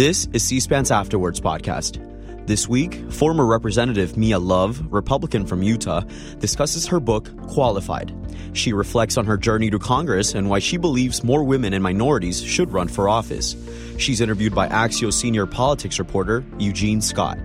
[0.00, 2.46] This is C SPAN's After Words podcast.
[2.46, 6.00] This week, former Representative Mia Love, Republican from Utah,
[6.38, 8.10] discusses her book, Qualified.
[8.54, 12.42] She reflects on her journey to Congress and why she believes more women and minorities
[12.42, 13.54] should run for office.
[13.98, 17.36] She's interviewed by Axios senior politics reporter Eugene Scott.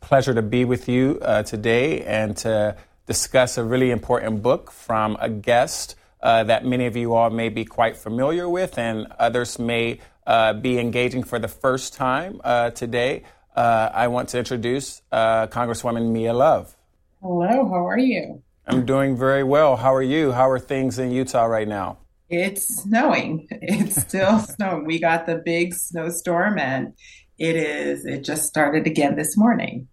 [0.00, 2.74] Pleasure to be with you uh, today and to
[3.06, 5.94] discuss a really important book from a guest
[6.24, 10.54] uh, that many of you all may be quite familiar with, and others may uh,
[10.54, 13.22] be engaging for the first time uh, today.
[13.54, 16.74] Uh, I want to introduce uh, Congresswoman Mia Love.
[17.20, 18.42] Hello, how are you?
[18.66, 19.76] I'm doing very well.
[19.76, 20.32] How are you?
[20.32, 21.98] How are things in Utah right now?
[22.30, 23.46] It's snowing.
[23.50, 24.86] It's still snowing.
[24.86, 26.94] We got the big snowstorm, and
[27.38, 28.06] it is.
[28.06, 29.88] It just started again this morning.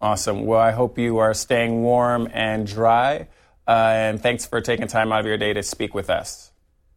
[0.00, 0.44] Awesome.
[0.46, 3.28] Well, I hope you are staying warm and dry.
[3.66, 6.52] Uh, and thanks for taking time out of your day to speak with us.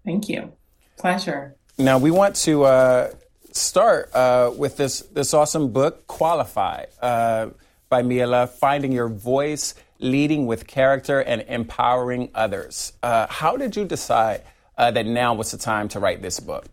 [0.06, 0.54] Thank you.
[0.98, 1.56] Pleasure.
[1.78, 3.12] Now, we want to uh,
[3.52, 7.50] start uh, with this, this awesome book, Qualify, uh,
[7.90, 12.94] by Love, Finding Your Voice, Leading with Character, and Empowering Others.
[13.02, 14.44] Uh, how did you decide
[14.78, 16.66] uh, that now was the time to write this book?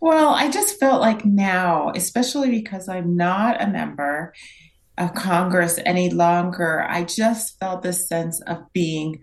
[0.00, 4.32] Well, I just felt like now, especially because I'm not a member
[4.98, 9.20] of Congress any longer, I just felt this sense of being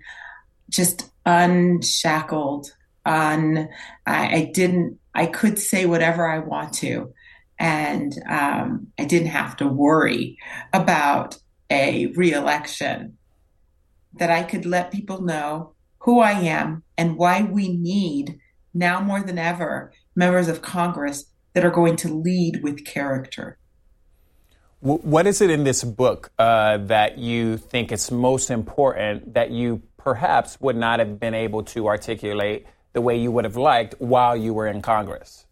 [0.70, 2.74] just unshackled.
[3.06, 3.70] Un,
[4.06, 5.00] I, I didn't.
[5.14, 7.14] I could say whatever I want to,
[7.58, 10.38] and um, I didn't have to worry
[10.74, 11.38] about
[11.70, 13.18] a reelection.
[14.14, 18.40] That I could let people know who I am and why we need
[18.74, 23.58] now more than ever members of Congress that are going to lead with character.
[24.82, 29.82] What is it in this book uh, that you think is most important that you
[29.98, 34.38] perhaps would not have been able to articulate the way you would have liked while
[34.38, 35.46] you were in Congress?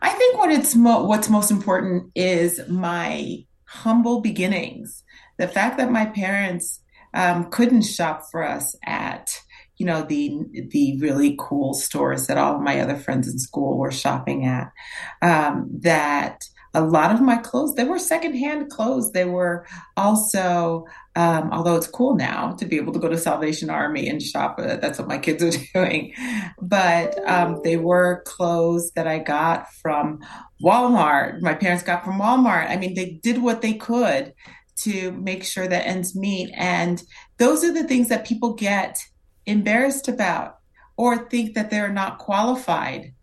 [0.00, 5.02] I think what it's mo- what's most important is my humble beginnings.
[5.36, 6.80] The fact that my parents
[7.12, 9.38] um, couldn't shop for us at
[9.76, 10.38] you know the
[10.70, 14.72] the really cool stores that all of my other friends in school were shopping at.
[15.20, 19.12] Um, that a lot of my clothes they were secondhand clothes.
[19.12, 20.86] They were also
[21.16, 24.58] um, although it's cool now to be able to go to salvation army and shop
[24.58, 26.12] uh, that's what my kids are doing.
[26.60, 30.20] But um, they were clothes that i got from
[30.62, 31.40] walmart.
[31.40, 32.68] My parents got from walmart.
[32.68, 34.34] I mean they did what they could
[34.76, 36.50] to make sure that ends meet.
[36.54, 37.02] And
[37.38, 38.98] those are the things that people get
[39.46, 40.58] embarrassed about
[40.96, 43.14] or think that they're not qualified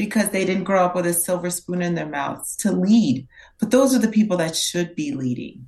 [0.00, 3.28] because they didn't grow up with a silver spoon in their mouths to lead.
[3.58, 5.66] But those are the people that should be leading.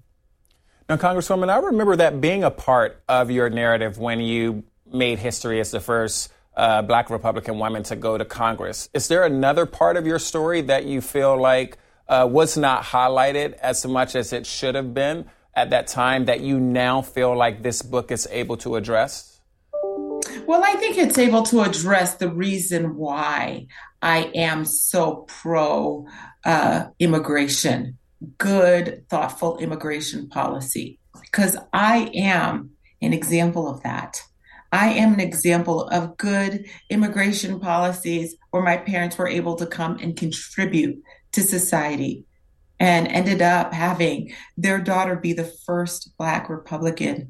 [0.88, 5.60] Now, Congresswoman, I remember that being a part of your narrative when you made history
[5.60, 8.88] as the first uh, black Republican woman to go to Congress.
[8.94, 11.76] Is there another part of your story that you feel like
[12.08, 16.40] uh, was not highlighted as much as it should have been at that time that
[16.40, 19.31] you now feel like this book is able to address?
[20.46, 23.66] Well, I think it's able to address the reason why
[24.00, 26.06] I am so pro
[26.44, 27.98] uh, immigration,
[28.38, 32.70] good, thoughtful immigration policy, because I am
[33.00, 34.20] an example of that.
[34.72, 39.98] I am an example of good immigration policies where my parents were able to come
[40.00, 42.24] and contribute to society
[42.80, 47.28] and ended up having their daughter be the first Black Republican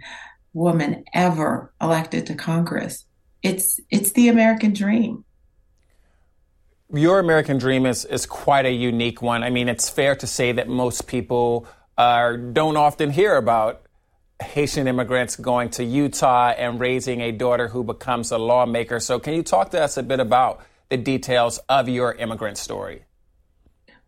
[0.53, 3.05] woman ever elected to Congress.
[3.43, 5.25] It's it's the American dream.
[6.93, 9.43] Your American dream is is quite a unique one.
[9.43, 11.67] I mean, it's fair to say that most people
[11.99, 13.83] uh, don't often hear about
[14.43, 19.01] Haitian immigrants going to Utah and raising a daughter who becomes a lawmaker.
[19.01, 20.61] So, can you talk to us a bit about
[20.91, 23.05] the details of your immigrant story?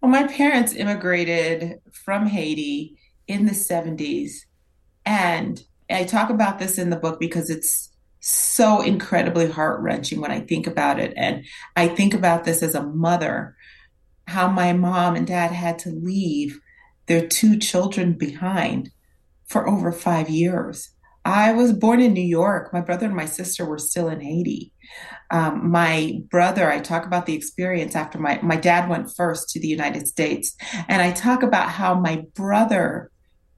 [0.01, 4.33] Well, my parents immigrated from Haiti in the 70s.
[5.07, 7.91] And I talk about this in the book because it's
[8.21, 11.13] so incredibly heart wrenching when I think about it.
[11.17, 11.45] And
[11.77, 13.55] I think about this as a mother,
[14.27, 16.59] how my mom and dad had to leave
[17.07, 18.91] their two children behind
[19.47, 20.91] for over five years.
[21.27, 22.73] I was born in New York.
[22.73, 24.73] My brother and my sister were still in Haiti.
[25.31, 29.61] Um, my brother, I talk about the experience after my, my dad went first to
[29.61, 30.55] the United States.
[30.89, 33.11] And I talk about how my brother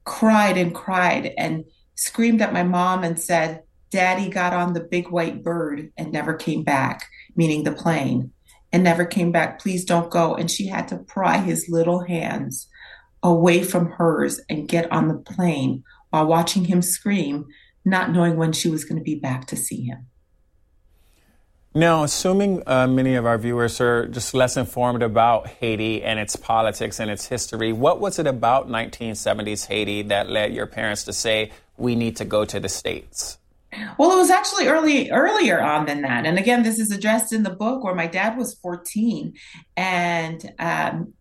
[0.05, 1.65] cried and cried and
[1.97, 6.33] screamed at my mom and said, Daddy got on the big white bird and never
[6.33, 8.31] came back, meaning the plane,
[8.71, 9.59] and never came back.
[9.59, 10.35] Please don't go.
[10.35, 12.67] And she had to pry his little hands
[13.23, 17.45] away from hers and get on the plane while watching him scream,
[17.83, 20.07] not knowing when she was going to be back to see him.
[21.73, 26.35] Now, assuming uh, many of our viewers are just less informed about Haiti and its
[26.35, 31.13] politics and its history, what was it about 1970s Haiti that led your parents to
[31.13, 33.37] say, we need to go to the States?
[33.97, 36.25] Well, it was actually early earlier on than that.
[36.25, 39.33] And again, this is addressed in the book where my dad was 14
[39.75, 41.13] and um,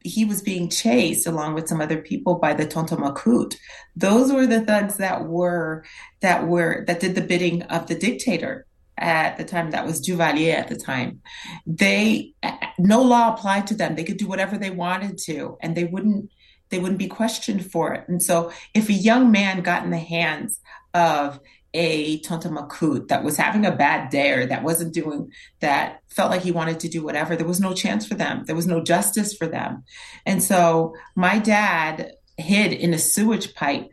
[0.00, 3.56] he was being chased along with some other people by the Tonton Macoute.
[3.94, 5.84] Those were the thugs that were
[6.20, 8.66] that were that did the bidding of the dictator
[8.98, 11.20] at the time that was Duvalier at the time,
[11.66, 12.32] they
[12.78, 13.94] no law applied to them.
[13.94, 16.30] They could do whatever they wanted to, and they wouldn't
[16.70, 18.08] they wouldn't be questioned for it.
[18.08, 20.60] And so, if a young man got in the hands
[20.94, 21.40] of
[21.74, 25.30] a Tonton Macoute that was having a bad day or that wasn't doing
[25.60, 28.44] that felt like he wanted to do whatever, there was no chance for them.
[28.46, 29.84] There was no justice for them.
[30.24, 33.90] And so my dad hid in a sewage pipe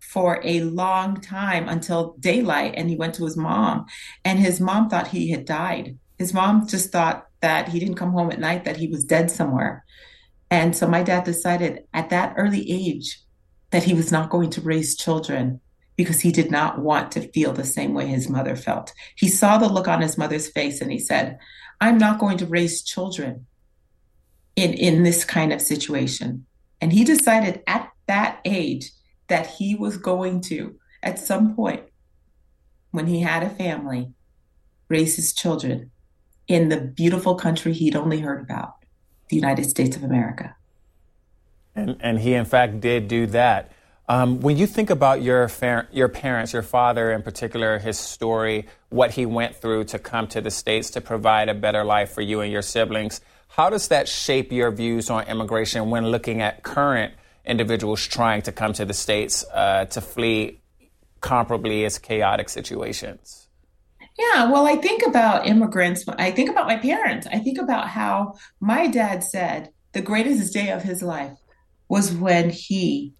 [0.00, 3.84] for a long time until daylight and he went to his mom
[4.24, 8.12] and his mom thought he had died his mom just thought that he didn't come
[8.12, 9.84] home at night that he was dead somewhere
[10.50, 13.20] and so my dad decided at that early age
[13.70, 15.60] that he was not going to raise children
[15.96, 18.92] because he did not want to feel the same way his mother felt.
[19.16, 21.38] He saw the look on his mother's face and he said
[21.80, 23.46] i'm not going to raise children
[24.56, 26.46] in in this kind of situation.
[26.80, 28.90] And he decided at that age
[29.28, 31.82] that he was going to, at some point,
[32.90, 34.12] when he had a family,
[34.88, 35.90] raise his children
[36.48, 38.74] in the beautiful country he'd only heard about,
[39.28, 40.54] the United States of America.
[41.74, 43.72] And, and he, in fact, did do that.
[44.08, 45.50] Um, when you think about your
[45.90, 50.40] your parents, your father in particular, his story, what he went through to come to
[50.40, 54.08] the states to provide a better life for you and your siblings, how does that
[54.08, 57.14] shape your views on immigration when looking at current
[57.44, 60.60] individuals trying to come to the States uh, to flee
[61.20, 63.45] comparably as chaotic situations?
[64.18, 66.04] Yeah, well, I think about immigrants.
[66.08, 67.26] I think about my parents.
[67.26, 71.36] I think about how my dad said the greatest day of his life
[71.88, 73.14] was when he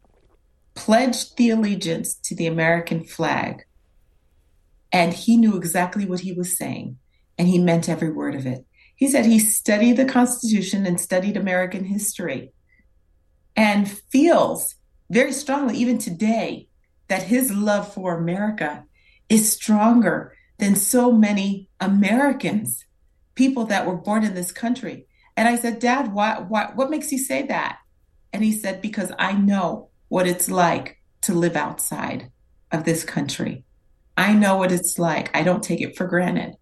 [0.75, 3.65] pledged the allegiance to the American flag.
[4.93, 6.99] And he knew exactly what he was saying,
[7.37, 8.65] and he meant every word of it.
[8.95, 12.53] He said he studied the Constitution and studied American history
[13.55, 14.77] and feels
[15.11, 16.69] very strongly, even today,
[17.09, 18.85] that his love for America
[19.29, 22.85] is stronger than so many Americans,
[23.35, 25.07] people that were born in this country.
[25.37, 27.79] And I said, Dad, why, why, what makes you say that?
[28.33, 32.31] And he said, Because I know what it's like to live outside
[32.73, 33.65] of this country.
[34.17, 35.35] I know what it's like.
[35.37, 36.57] I don't take it for granted.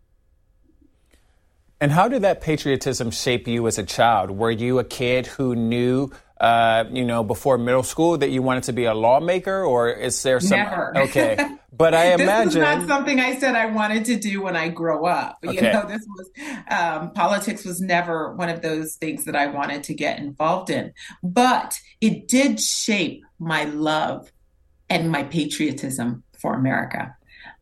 [1.81, 4.31] And how did that patriotism shape you as a child?
[4.31, 8.65] Were you a kid who knew uh, you know, before middle school that you wanted
[8.65, 10.59] to be a lawmaker, or is there some?
[10.59, 10.93] Never.
[11.05, 11.37] Okay,
[11.73, 14.69] but I imagine this is not something I said I wanted to do when I
[14.69, 15.39] grow up.
[15.45, 15.55] Okay.
[15.55, 16.31] You know, this was
[16.69, 20.93] um, politics was never one of those things that I wanted to get involved in,
[21.23, 24.33] but it did shape my love
[24.89, 27.17] and my patriotism for America.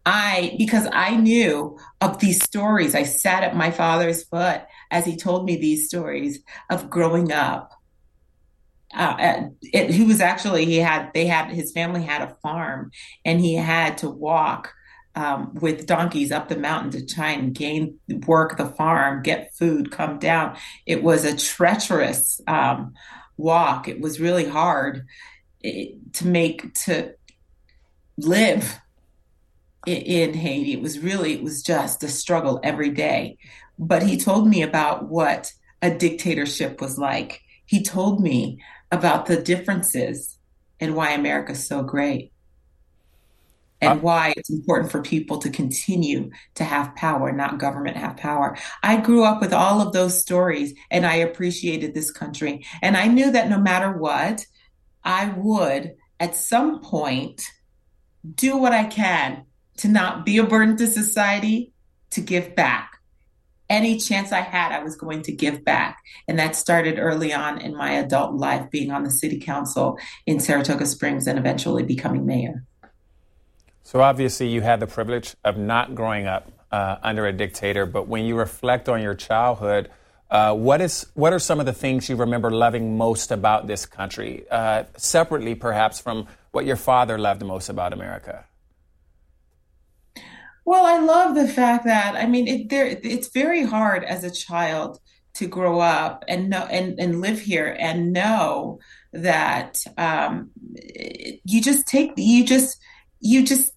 [0.04, 5.16] I, because I knew of these stories, I sat at my father's foot as he
[5.16, 6.40] told me these stories
[6.70, 7.70] of growing up
[8.94, 12.90] uh, it, he was actually he had they had his family had a farm
[13.24, 14.74] and he had to walk
[15.14, 19.90] um, with donkeys up the mountain to try and gain work the farm get food
[19.90, 20.56] come down.
[20.86, 22.94] It was a treacherous um,
[23.36, 23.88] walk.
[23.88, 25.06] It was really hard
[25.64, 27.14] eh, to make to
[28.16, 28.78] live
[29.86, 30.72] in, in haiti.
[30.72, 33.36] It was really it was just a struggle every day.
[33.78, 37.40] But he told me about what a dictatorship was like.
[37.66, 40.38] He told me about the differences
[40.78, 42.32] and why America's so great
[43.80, 48.16] and uh, why it's important for people to continue to have power, not government have
[48.16, 48.56] power.
[48.82, 52.64] I grew up with all of those stories and I appreciated this country.
[52.80, 54.46] And I knew that no matter what,
[55.02, 57.42] I would at some point
[58.36, 59.46] do what I can
[59.78, 61.72] to not be a burden to society,
[62.10, 62.91] to give back
[63.72, 66.04] any chance I had, I was going to give back.
[66.28, 70.38] And that started early on in my adult life, being on the city council in
[70.38, 72.64] Saratoga Springs and eventually becoming mayor.
[73.82, 78.06] So, obviously, you had the privilege of not growing up uh, under a dictator, but
[78.06, 79.90] when you reflect on your childhood,
[80.30, 83.84] uh, what is what are some of the things you remember loving most about this
[83.84, 88.44] country, uh, separately perhaps from what your father loved most about America?
[90.64, 94.30] Well, I love the fact that I mean, it, there it's very hard as a
[94.30, 94.98] child
[95.34, 98.78] to grow up and know and, and live here and know
[99.12, 100.50] that um,
[101.44, 102.78] you just take you just
[103.20, 103.72] you just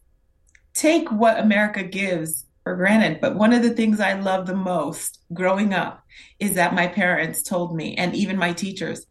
[0.73, 3.21] take what America gives for granted.
[3.21, 6.03] But one of the things I love the most growing up
[6.39, 9.05] is that my parents told me, and even my teachers,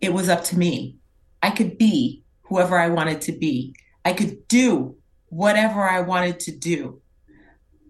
[0.00, 0.96] it was up to me.
[1.42, 3.74] I could be whoever I wanted to be.
[4.04, 4.96] I could do
[5.28, 7.02] whatever I wanted to do.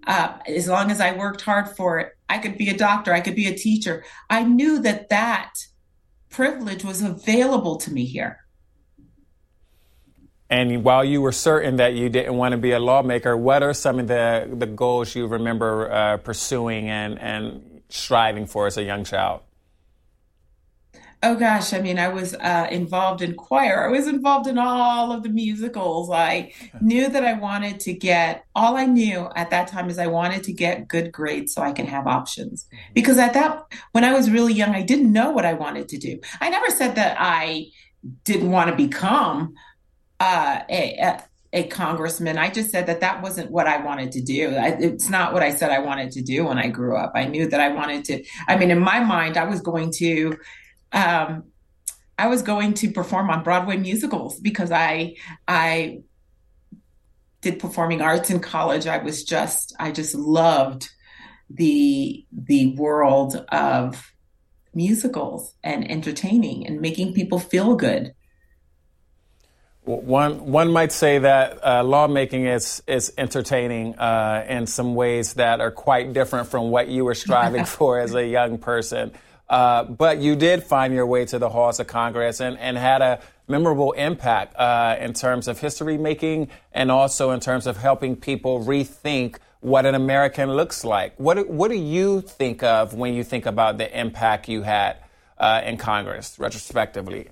[0.07, 3.21] Uh, as long as I worked hard for it, I could be a doctor, I
[3.21, 4.05] could be a teacher.
[4.31, 5.55] I knew that that
[6.31, 8.47] privilege was available to me here.
[10.49, 13.75] And while you were certain that you didn't want to be a lawmaker, what are
[13.75, 18.85] some of the, the goals you remember uh, pursuing and, and striving for as a
[18.85, 19.41] young child?
[21.29, 23.85] Oh gosh, I mean, I was uh, involved in choir.
[23.85, 26.09] I was involved in all of the musicals.
[26.09, 30.07] I knew that I wanted to get, all I knew at that time is I
[30.07, 32.67] wanted to get good grades so I can have options.
[32.67, 32.93] Mm-hmm.
[32.95, 35.99] Because at that, when I was really young, I didn't know what I wanted to
[35.99, 36.21] do.
[36.41, 37.71] I never said that I
[38.23, 39.55] didn't want to become
[40.21, 42.39] uh, a, a, a congressman.
[42.39, 44.55] I just said that that wasn't what I wanted to do.
[44.55, 47.15] I, it's not what I said I wanted to do when I grew up.
[47.17, 48.25] I knew that I wanted to.
[48.47, 50.39] I mean, in my mind, I was going to.
[50.93, 51.45] Um,
[52.19, 55.17] I was going to perform on Broadway musicals because I
[55.47, 56.01] I
[57.43, 58.87] did performing arts in college.
[58.87, 60.91] I was just I just loved
[61.51, 64.13] the the world of
[64.75, 68.15] musicals and entertaining and making people feel good.
[69.85, 75.61] One one might say that uh, lawmaking is is entertaining uh, in some ways that
[75.61, 79.13] are quite different from what you were striving for as a young person.
[79.49, 83.01] Uh, but you did find your way to the halls of Congress and, and had
[83.01, 88.17] a memorable impact uh, in terms of history making and also in terms of helping
[88.17, 91.19] people rethink what an American looks like.
[91.19, 94.97] What what do you think of when you think about the impact you had
[95.39, 97.29] uh, in Congress retrospectively?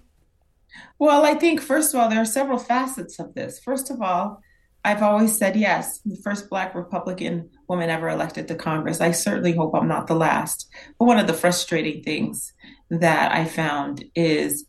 [0.98, 3.60] Well, I think, first of all, there are several facets of this.
[3.60, 4.42] First of all,
[4.84, 9.00] I've always said yes, the first Black Republican woman ever elected to Congress.
[9.00, 10.68] I certainly hope I'm not the last.
[10.98, 12.52] But one of the frustrating things
[12.90, 14.66] that I found is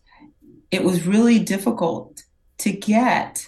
[0.71, 2.23] it was really difficult
[2.59, 3.47] to get,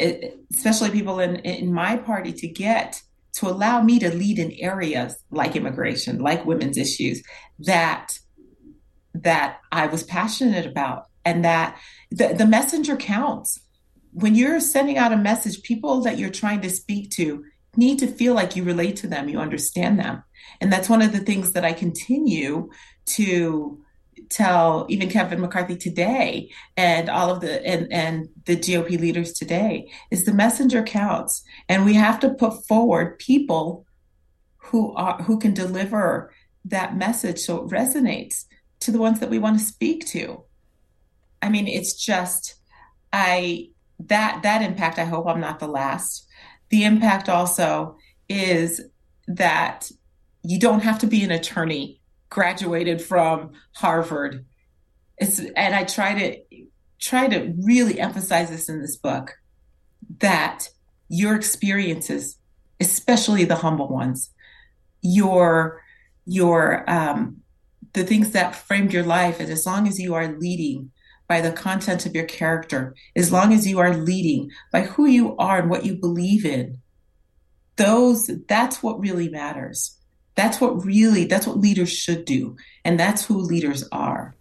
[0.00, 3.02] especially people in, in my party, to get
[3.34, 7.22] to allow me to lead in areas like immigration, like women's issues
[7.58, 8.18] that
[9.14, 11.78] that I was passionate about and that
[12.10, 13.60] the, the messenger counts.
[14.12, 17.44] When you're sending out a message, people that you're trying to speak to
[17.76, 20.22] need to feel like you relate to them, you understand them.
[20.60, 22.70] And that's one of the things that I continue
[23.06, 23.80] to
[24.28, 29.90] tell even Kevin McCarthy today and all of the and, and the GOP leaders today
[30.10, 31.42] is the messenger counts.
[31.68, 33.86] And we have to put forward people
[34.58, 36.32] who are who can deliver
[36.64, 38.44] that message so it resonates
[38.80, 40.42] to the ones that we want to speak to.
[41.40, 42.56] I mean, it's just
[43.12, 44.98] I that that impact.
[44.98, 46.25] I hope I'm not the last.
[46.68, 47.96] The impact also
[48.28, 48.82] is
[49.28, 49.90] that
[50.42, 54.44] you don't have to be an attorney graduated from Harvard.
[55.18, 56.40] It's, and I try to
[56.98, 59.34] try to really emphasize this in this book
[60.18, 60.68] that
[61.08, 62.38] your experiences,
[62.80, 64.30] especially the humble ones,
[65.02, 65.82] your
[66.24, 67.38] your um,
[67.92, 70.90] the things that framed your life, and as long as you are leading
[71.28, 75.36] by the content of your character, as long as you are leading by who you
[75.36, 76.78] are and what you believe in,
[77.76, 79.98] those that's what really matters.
[80.34, 84.34] That's what really that's what leaders should do, and that's who leaders are.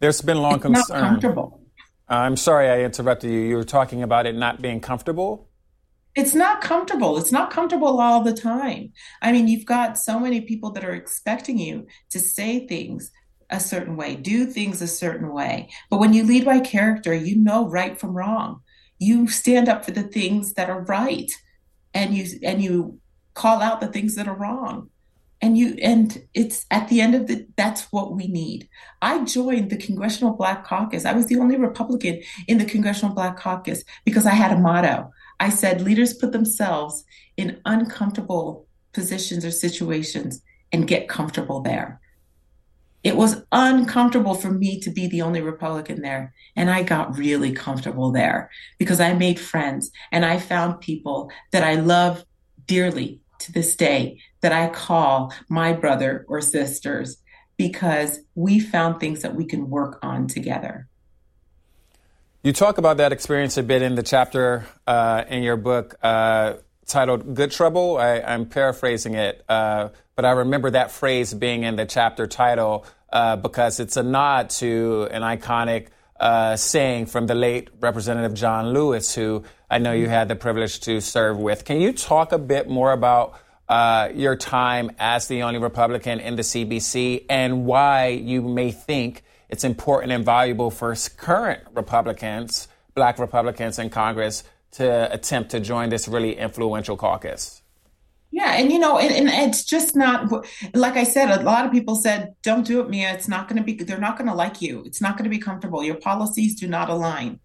[0.00, 1.00] There's been long it's concern.
[1.00, 1.60] Not comfortable.
[2.08, 3.40] I'm sorry I interrupted you.
[3.40, 5.48] You were talking about it not being comfortable.
[6.14, 7.18] It's not comfortable.
[7.18, 8.92] It's not comfortable all the time.
[9.20, 13.10] I mean, you've got so many people that are expecting you to say things
[13.50, 15.68] a certain way, do things a certain way.
[15.90, 18.60] But when you lead by character, you know right from wrong.
[18.98, 21.30] You stand up for the things that are right
[21.92, 22.98] and you and you
[23.34, 24.90] call out the things that are wrong.
[25.40, 28.68] And you and it's at the end of the that's what we need.
[29.02, 31.04] I joined the Congressional Black Caucus.
[31.04, 35.10] I was the only Republican in the Congressional Black Caucus because I had a motto.
[35.40, 37.04] I said leaders put themselves
[37.36, 40.40] in uncomfortable positions or situations
[40.72, 42.00] and get comfortable there
[43.04, 46.32] it was uncomfortable for me to be the only Republican there.
[46.56, 51.62] And I got really comfortable there because I made friends and I found people that
[51.62, 52.24] I love
[52.66, 57.18] dearly to this day that I call my brother or sisters
[57.58, 60.88] because we found things that we can work on together.
[62.42, 66.54] You talk about that experience a bit in the chapter uh, in your book uh,
[66.86, 67.98] titled Good Trouble.
[67.98, 72.86] I, am paraphrasing it, uh, but I remember that phrase being in the chapter title
[73.12, 75.88] uh, because it's a nod to an iconic
[76.18, 80.80] uh, saying from the late Representative John Lewis, who I know you had the privilege
[80.80, 81.64] to serve with.
[81.64, 83.38] Can you talk a bit more about
[83.68, 89.22] uh, your time as the only Republican in the CBC and why you may think
[89.48, 94.44] it's important and valuable for current Republicans, black Republicans in Congress,
[94.74, 97.62] to attempt to join this really influential caucus?
[98.30, 100.28] Yeah, and you know, and, and, it's just not
[100.74, 101.30] like I said.
[101.30, 103.14] A lot of people said, "Don't do it, Mia.
[103.14, 103.74] It's not going to be.
[103.84, 104.82] They're not going to like you.
[104.84, 105.84] It's not going to be comfortable.
[105.84, 107.38] Your policies do not align.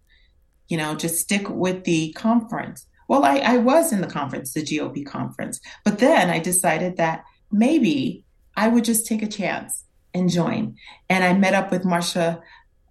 [0.68, 4.62] You know, just stick with the conference." Well, I, I was in the conference, the
[4.62, 8.24] GOP conference, but then I decided that maybe
[8.56, 9.84] I would just take a chance
[10.14, 10.76] and join.
[11.08, 12.40] And I met up with Marcia,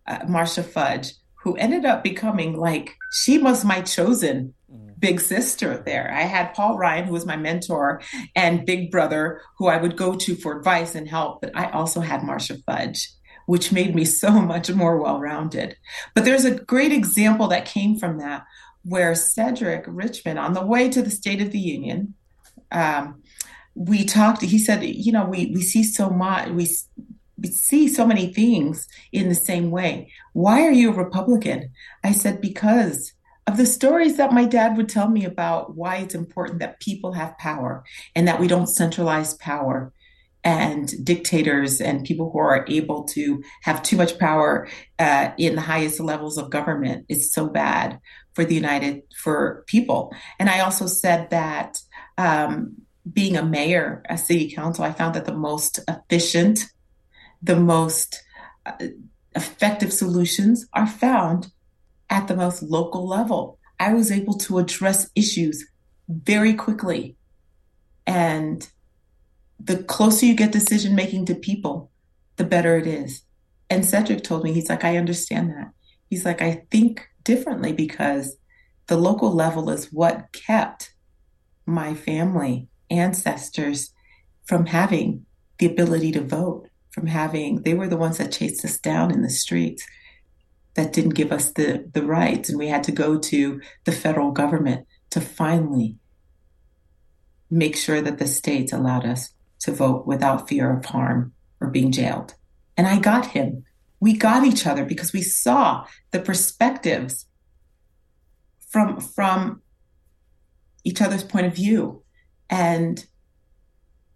[0.08, 4.54] uh, Marcia Fudge, who ended up becoming like she was my chosen
[5.00, 6.12] big sister there.
[6.14, 8.02] I had Paul Ryan, who was my mentor,
[8.36, 11.42] and big brother, who I would go to for advice and help.
[11.42, 13.10] But I also had Marcia Fudge,
[13.46, 15.78] which made me so much more well rounded.
[16.14, 18.46] But there's a great example that came from that
[18.84, 22.16] where Cedric Richmond, on the way to the State of the Union,
[22.72, 23.22] um,
[23.76, 26.68] we talked, he said, you know, we, we see so much, we
[27.48, 30.12] see so many things in the same way.
[30.34, 31.72] Why are you a Republican?
[32.04, 33.14] I said, because
[33.48, 37.14] of the stories that my dad would tell me about why it's important that people
[37.14, 37.84] have power
[38.16, 39.92] and that we don't centralize power
[40.44, 44.68] and dictators and people who are able to have too much power
[44.98, 48.00] uh, in the highest levels of government is so bad
[48.34, 51.82] for the united for people and i also said that
[52.18, 52.76] um,
[53.12, 56.66] being a mayor a city council i found that the most efficient
[57.42, 58.22] the most
[58.66, 58.74] uh,
[59.36, 61.52] effective solutions are found
[62.10, 63.60] at the most local level.
[63.80, 65.66] I was able to address issues
[66.08, 67.16] very quickly.
[68.06, 68.68] And
[69.60, 71.92] the closer you get decision making to people,
[72.38, 73.24] the better it is.
[73.70, 75.72] And Cedric told me, he's like, I understand that.
[76.10, 78.38] He's like, I think differently because
[78.88, 80.94] the local level is what kept
[81.66, 83.94] my family, ancestors
[84.46, 85.26] from having
[85.60, 89.22] the ability to vote, from having, they were the ones that chased us down in
[89.22, 89.86] the streets
[90.76, 92.50] that didn't give us the, the rights.
[92.50, 95.98] And we had to go to the federal government to finally
[97.50, 101.92] make sure that the states allowed us to vote without fear of harm or being
[101.92, 102.36] jailed.
[102.78, 103.66] And I got him.
[104.00, 107.26] We got each other because we saw the perspectives
[108.70, 109.62] from from
[110.84, 112.04] each other's point of view.
[112.50, 113.06] And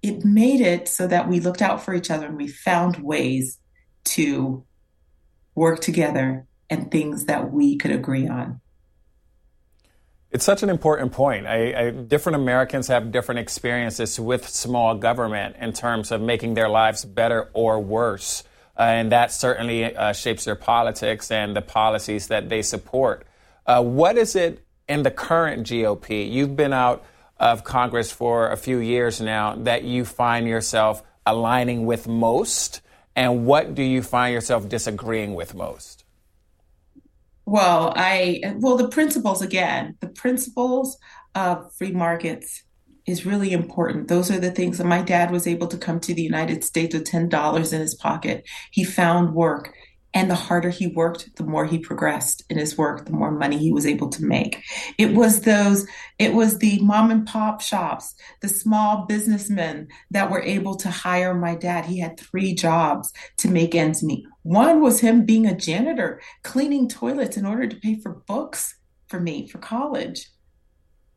[0.04, 3.58] it made it so that we looked out for each other and we found ways
[4.04, 4.66] to
[5.56, 8.60] work together and things that we could agree on.
[10.30, 11.48] It's such an important point.
[11.48, 16.70] I, I, different Americans have different experiences with small government in terms of making their
[16.70, 18.44] lives better or worse.
[18.78, 23.26] Uh, and that certainly uh, shapes their politics and the policies that they support.
[23.66, 26.30] Uh, what is it in the current GOP?
[26.30, 27.06] You've been out
[27.44, 32.80] of Congress for a few years now that you find yourself aligning with most?
[33.18, 36.06] And what do you find yourself disagreeing with most?
[37.46, 40.98] Well, I well the principles again, the principles
[41.36, 42.64] of free markets
[43.06, 44.08] is really important.
[44.08, 46.96] Those are the things that my dad was able to come to the United States
[46.96, 48.46] with $10 in his pocket.
[48.72, 49.76] He found work.
[50.14, 53.58] And the harder he worked, the more he progressed in his work, the more money
[53.58, 54.64] he was able to make.
[54.98, 55.88] It was those,
[56.20, 61.34] it was the mom and pop shops, the small businessmen that were able to hire
[61.34, 61.86] my dad.
[61.86, 64.26] He had three jobs to make ends meet.
[64.44, 68.76] One was him being a janitor, cleaning toilets in order to pay for books
[69.08, 70.30] for me for college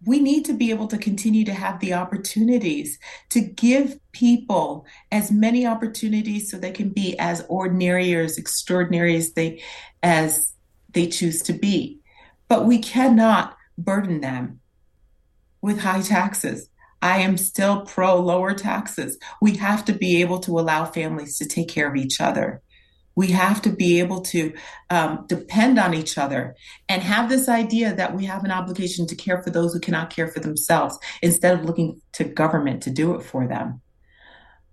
[0.05, 2.99] we need to be able to continue to have the opportunities
[3.31, 9.17] to give people as many opportunities so they can be as ordinary or as extraordinary
[9.17, 9.63] as they
[10.03, 10.53] as
[10.93, 12.01] they choose to be.
[12.49, 14.61] But we cannot burden them
[15.61, 16.69] with high taxes.
[17.03, 19.19] I am still pro lower taxes.
[19.41, 22.63] We have to be able to allow families to take care of each other
[23.17, 24.53] we have to be able to
[24.91, 26.55] um, depend on each other
[26.89, 30.11] and have this idea that we have an obligation to care for those who cannot
[30.11, 33.81] care for themselves instead of looking to government to do it for them.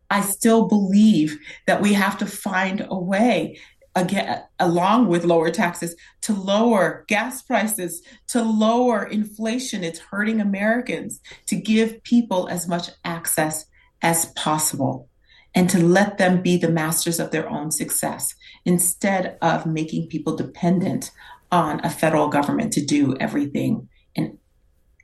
[0.10, 3.60] I still believe that we have to find a way
[3.96, 11.20] again along with lower taxes to lower gas prices to lower inflation it's hurting americans
[11.46, 13.66] to give people as much access
[14.02, 15.10] as possible
[15.56, 18.36] and to let them be the masters of their own success
[18.66, 21.12] instead of making people dependent
[21.52, 24.38] on a federal government to do everything and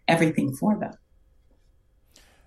[0.08, 0.94] everything for them.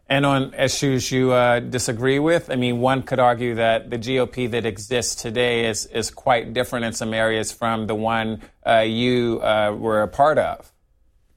[0.08, 4.50] And on issues you uh, disagree with, I mean, one could argue that the GOP
[4.50, 9.40] that exists today is, is quite different in some areas from the one uh, you
[9.40, 10.70] uh, were a part of,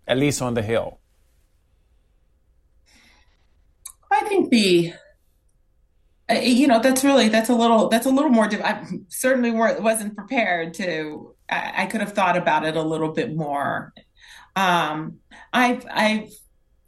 [0.08, 1.00] at least on the Hill.
[4.12, 4.94] I think the
[6.30, 10.16] you know that's really that's a little that's a little more i certainly weren't wasn't
[10.16, 13.94] prepared to I, I, could have thought about it a little bit more.
[14.56, 15.20] Um,
[15.54, 16.30] i've i've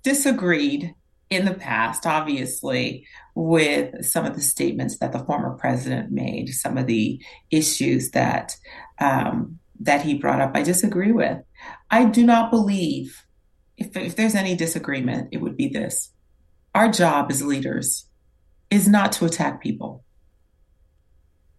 [0.04, 0.96] disagreed
[1.30, 6.78] in the past obviously with some of the statements that the former president made some
[6.78, 7.22] of the
[7.52, 8.56] issues that
[9.00, 11.38] um, that he brought up i disagree with.
[11.92, 13.24] I do not believe
[13.78, 16.12] if, if there's any disagreement it would be this.
[16.74, 18.07] Our job as leaders
[18.70, 20.04] is not to attack people.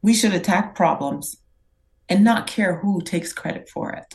[0.03, 1.37] We should attack problems
[2.09, 4.14] and not care who takes credit for it.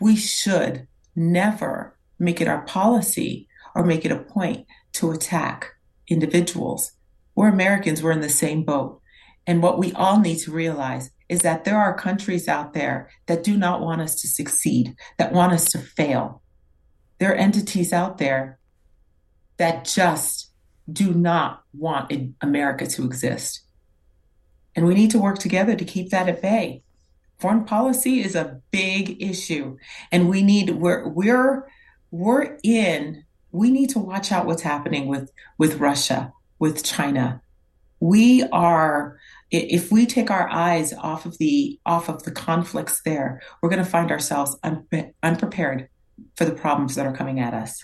[0.00, 5.72] We should never make it our policy or make it a point to attack
[6.08, 6.92] individuals.
[7.34, 9.00] We're Americans, we're in the same boat.
[9.46, 13.44] And what we all need to realize is that there are countries out there that
[13.44, 16.42] do not want us to succeed, that want us to fail.
[17.18, 18.58] There are entities out there
[19.56, 20.45] that just
[20.90, 23.62] do not want America to exist.
[24.74, 26.82] And we need to work together to keep that at bay.
[27.38, 29.76] Foreign policy is a big issue.
[30.12, 31.66] And we need we're we're
[32.10, 37.42] we're in, we need to watch out what's happening with with Russia, with China.
[38.00, 39.18] We are
[39.50, 43.84] if we take our eyes off of the off of the conflicts there, we're going
[43.84, 44.56] to find ourselves
[45.22, 45.88] unprepared
[46.36, 47.82] for the problems that are coming at us.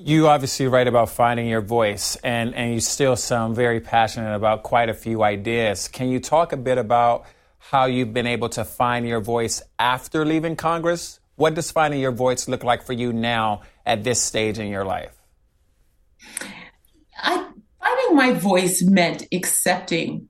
[0.00, 4.62] You obviously write about finding your voice, and, and you still sound very passionate about
[4.62, 5.88] quite a few ideas.
[5.88, 7.26] Can you talk a bit about
[7.58, 11.18] how you've been able to find your voice after leaving Congress?
[11.34, 14.84] What does finding your voice look like for you now at this stage in your
[14.84, 15.16] life?
[17.20, 17.48] I,
[17.82, 20.28] finding my voice meant accepting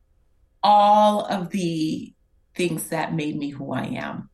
[0.63, 2.15] all of the
[2.55, 4.31] things that made me who I am,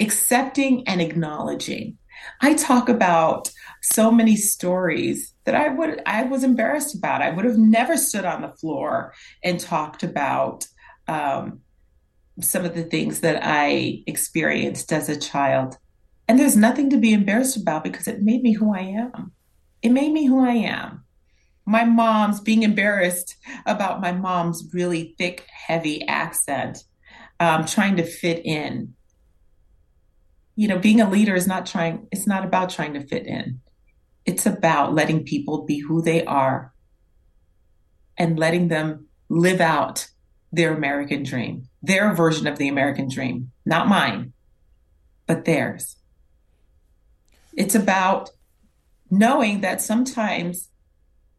[0.00, 1.98] accepting and acknowledging.
[2.40, 3.50] I talk about
[3.82, 7.22] so many stories that I would I was embarrassed about.
[7.22, 10.66] I would have never stood on the floor and talked about
[11.08, 11.60] um,
[12.40, 15.76] some of the things that I experienced as a child.
[16.28, 19.32] And there's nothing to be embarrassed about because it made me who I am.
[19.82, 21.04] It made me who I am.
[21.64, 26.78] My mom's being embarrassed about my mom's really thick, heavy accent,
[27.40, 28.94] um, trying to fit in.
[30.56, 33.60] You know, being a leader is not trying, it's not about trying to fit in.
[34.24, 36.72] It's about letting people be who they are
[38.18, 40.08] and letting them live out
[40.50, 44.32] their American dream, their version of the American dream, not mine,
[45.26, 45.96] but theirs.
[47.54, 48.30] It's about
[49.10, 50.70] knowing that sometimes,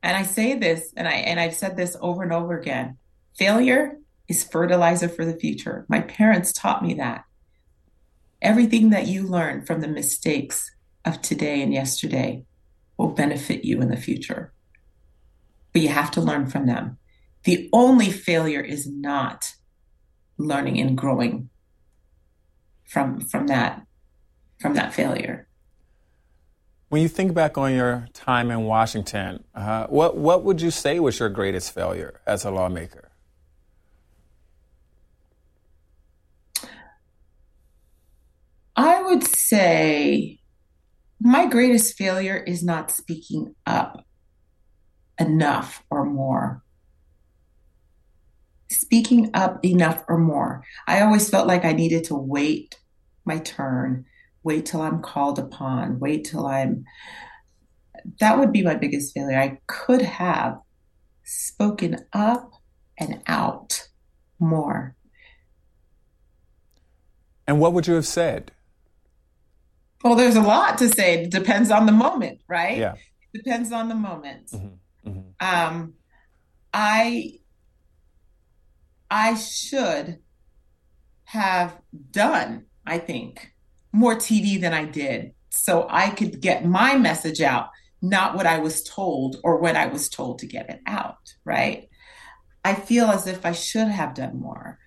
[0.03, 2.97] and I say this, and I and I've said this over and over again,
[3.37, 5.85] failure is fertilizer for the future.
[5.89, 7.23] My parents taught me that.
[8.47, 10.71] Everything that you learn from the mistakes
[11.03, 12.45] of today and yesterday
[12.97, 14.53] will benefit you in the future.
[15.73, 16.97] But you have to learn from them.
[17.43, 19.51] The only failure is not
[20.37, 21.49] learning and growing
[22.85, 23.85] from from that
[24.61, 25.49] from that failure.
[26.87, 31.01] When you think back on your time in Washington, uh, what what would you say
[31.01, 33.06] was your greatest failure as a lawmaker?
[38.77, 40.39] I would say
[41.19, 44.05] my greatest failure is not speaking up
[45.19, 46.61] enough or more.
[48.69, 50.63] Speaking up enough or more.
[50.87, 52.79] I always felt like I needed to wait
[53.25, 54.05] my turn,
[54.43, 56.85] wait till I'm called upon, wait till I'm.
[58.19, 59.39] That would be my biggest failure.
[59.39, 60.59] I could have
[61.23, 62.51] spoken up
[62.99, 63.87] and out
[64.39, 64.95] more.
[67.47, 68.51] And what would you have said?
[70.03, 71.23] Well, there's a lot to say.
[71.23, 72.77] It depends on the moment, right?
[72.77, 72.93] Yeah.
[73.33, 74.51] It depends on the moment.
[74.51, 75.09] Mm-hmm.
[75.09, 75.29] Mm-hmm.
[75.39, 75.93] Um,
[76.73, 77.39] I
[79.09, 80.19] I should
[81.25, 81.79] have
[82.11, 83.53] done, I think,
[83.91, 87.69] more TV than I did, so I could get my message out,
[88.01, 91.33] not what I was told or when I was told to get it out.
[91.43, 91.89] Right?
[92.63, 94.77] I feel as if I should have done more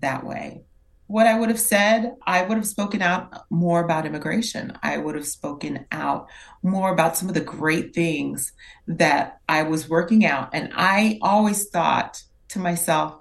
[0.00, 0.64] that way
[1.10, 4.78] what I would have said, I would have spoken out more about immigration.
[4.80, 6.28] I would have spoken out
[6.62, 8.52] more about some of the great things
[8.86, 10.50] that I was working out.
[10.52, 13.16] And I always thought to myself,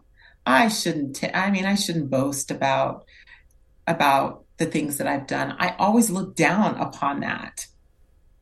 [0.45, 3.05] I shouldn't, t- I mean, I shouldn't boast about,
[3.87, 5.55] about the things that I've done.
[5.57, 7.65] I always look down upon that.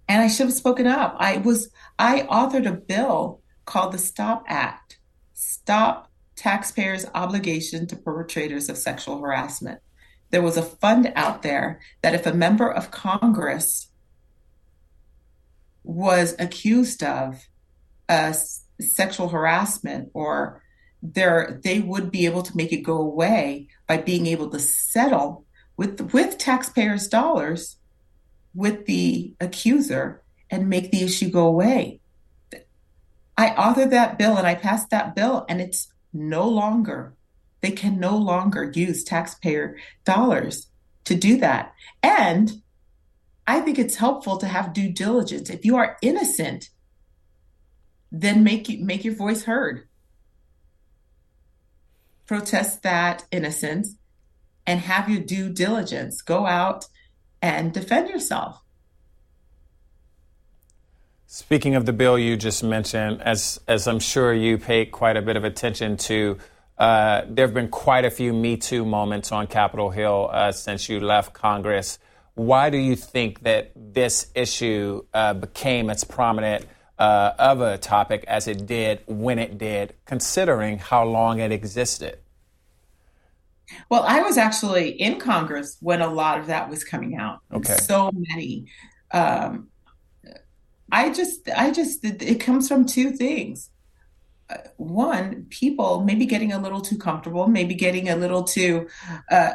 [0.10, 1.16] And I should have spoken up.
[1.20, 5.00] I was, I authored a bill called the STOP Act,
[5.34, 6.07] Stop
[6.38, 9.82] Taxpayers' Obligation to Perpetrators of Sexual Harassment.
[10.30, 13.90] There was a fund out there that if a member of Congress
[15.84, 17.48] was accused of
[18.10, 18.34] uh,
[18.80, 20.62] sexual harassment or
[21.02, 25.46] there they would be able to make it go away by being able to settle
[25.78, 27.78] with with taxpayers dollars
[28.54, 32.00] with the accuser and make the issue go away
[33.38, 37.14] i authored that bill and i passed that bill and it's no longer
[37.62, 40.68] they can no longer use taxpayer dollars
[41.04, 42.62] to do that and
[43.46, 46.70] i think it's helpful to have due diligence if you are innocent
[48.12, 49.88] then make you make your voice heard
[52.28, 53.96] protest that innocence
[54.68, 56.22] and have your due diligence.
[56.22, 56.86] Go out
[57.42, 58.62] and defend yourself.
[61.30, 65.22] Speaking of the bill you just mentioned, as as I'm sure you pay quite a
[65.22, 66.38] bit of attention to,
[66.78, 70.88] uh, there have been quite a few Me Too moments on Capitol Hill uh, since
[70.88, 72.00] you left Congress.
[72.36, 76.66] Why do you think that this issue uh, became as prominent
[76.98, 82.20] uh, of a topic as it did when it did, considering how long it existed?
[83.90, 87.42] Well, I was actually in Congress when a lot of that was coming out.
[87.52, 87.76] Okay.
[87.76, 88.68] So many.
[89.12, 89.68] Um,
[90.92, 93.70] I just, I just, it comes from two things.
[94.50, 98.88] Uh, one, people maybe getting a little too comfortable, maybe getting a little too,
[99.30, 99.52] uh,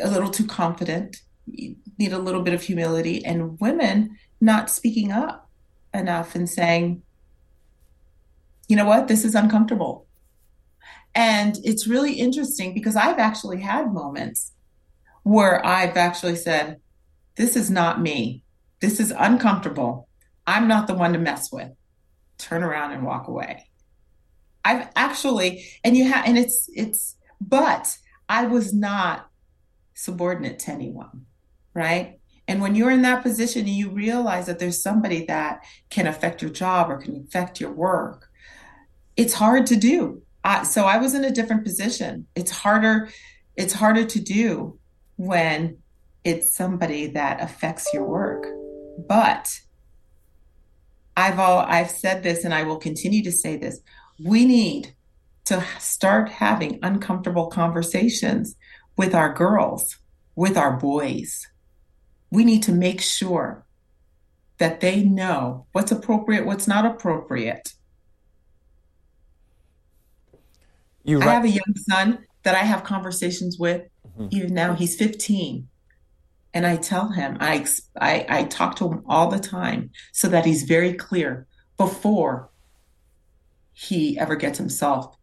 [0.00, 1.18] a little too confident.
[1.46, 5.48] You need a little bit of humility, and women not speaking up
[5.94, 7.02] enough and saying,
[8.68, 10.06] you know what, this is uncomfortable.
[11.14, 14.52] And it's really interesting because I've actually had moments
[15.22, 16.80] where I've actually said,
[17.36, 18.42] this is not me.
[18.80, 20.08] This is uncomfortable.
[20.46, 21.70] I'm not the one to mess with.
[22.38, 23.68] Turn around and walk away.
[24.64, 27.96] I've actually, and you have, and it's, it's, but
[28.28, 29.28] I was not
[29.94, 31.26] subordinate to anyone,
[31.74, 32.18] right?
[32.48, 36.42] And when you're in that position and you realize that there's somebody that can affect
[36.42, 38.28] your job or can affect your work,
[39.16, 40.22] it's hard to do.
[40.44, 42.26] I, so I was in a different position.
[42.36, 43.08] It's harder.
[43.56, 44.78] It's harder to do
[45.16, 45.78] when
[46.22, 48.46] it's somebody that affects your work.
[49.08, 49.60] But
[51.16, 53.80] I've all I've said this, and I will continue to say this.
[54.22, 54.94] We need
[55.46, 58.56] to start having uncomfortable conversations
[58.96, 59.96] with our girls,
[60.34, 61.46] with our boys
[62.30, 63.64] we need to make sure
[64.58, 67.74] that they know what's appropriate, what's not appropriate.
[71.04, 73.82] You I have a young son that I have conversations with.
[74.18, 74.28] Mm-hmm.
[74.30, 75.68] Even now, he's 15,
[76.56, 77.66] and I tell him I,
[78.00, 82.48] I I talk to him all the time so that he's very clear before
[83.74, 85.18] he ever gets himself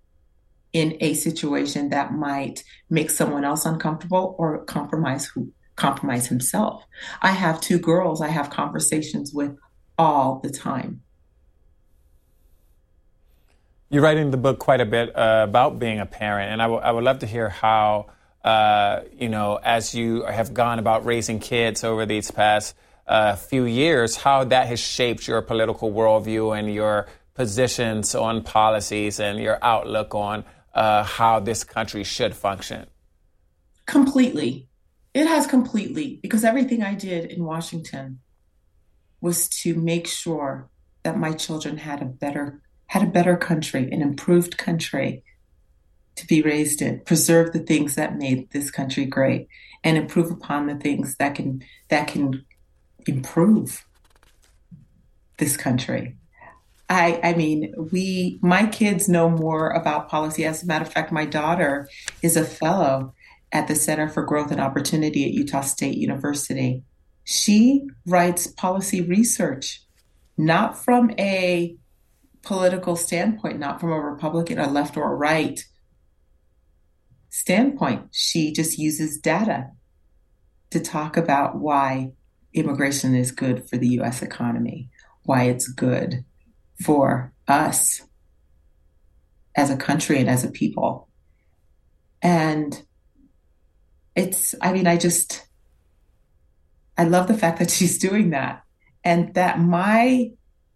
[0.74, 6.84] in a situation that might make someone else uncomfortable or compromise who compromise himself.
[7.24, 9.58] I have two girls I have conversations with
[9.98, 11.02] all the time.
[13.90, 16.82] You're writing the book quite a bit uh, about being a parent, and I, w-
[16.82, 18.08] I would love to hear how,
[18.44, 22.76] uh, you know, as you have gone about raising kids over these past
[23.08, 29.20] uh, few years, how that has shaped your political worldview and your positions on policies
[29.20, 32.88] and your outlook on uh, how this country should function.
[33.86, 34.68] Completely.
[35.14, 38.20] It has completely, because everything I did in Washington
[39.22, 40.70] was to make sure
[41.04, 45.24] that my children had a better had a better country, an improved country
[46.16, 49.48] to be raised in, preserve the things that made this country great,
[49.84, 52.46] and improve upon the things that can that can
[53.08, 53.86] improve
[55.38, 56.16] this country.
[56.90, 60.46] I, I mean, we, my kids know more about policy.
[60.46, 61.90] As a matter of fact, my daughter
[62.22, 63.14] is a fellow
[63.52, 66.84] at the Center for Growth and Opportunity at Utah State University.
[67.24, 69.82] She writes policy research,
[70.38, 71.76] not from a
[72.42, 75.64] political standpoint, not from a Republican, a left or a right
[77.34, 78.10] standpoint.
[78.12, 79.72] She just uses data
[80.70, 82.12] to talk about why
[82.54, 84.92] immigration is good for the US economy,
[85.24, 86.24] why it's good
[86.84, 88.04] for us
[89.56, 91.10] as a country and as a people.
[92.22, 92.80] And
[94.16, 95.48] it's, I mean, I just,
[97.00, 98.62] I love the fact that she's doing that
[99.04, 100.30] and that my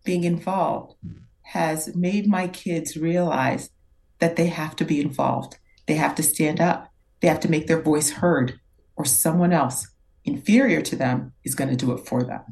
[0.03, 0.95] being involved
[1.43, 3.69] has made my kids realize
[4.17, 5.59] that they have to be involved.
[5.87, 6.91] They have to stand up.
[7.21, 8.59] They have to make their voice heard,
[8.95, 9.87] or someone else
[10.25, 12.43] inferior to them is going to do it for them.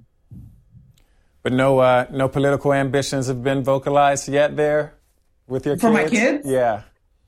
[1.43, 4.95] But no, uh, no political ambitions have been vocalized yet there
[5.47, 6.03] with your For kids?
[6.03, 6.47] my kids?
[6.49, 6.81] Yeah.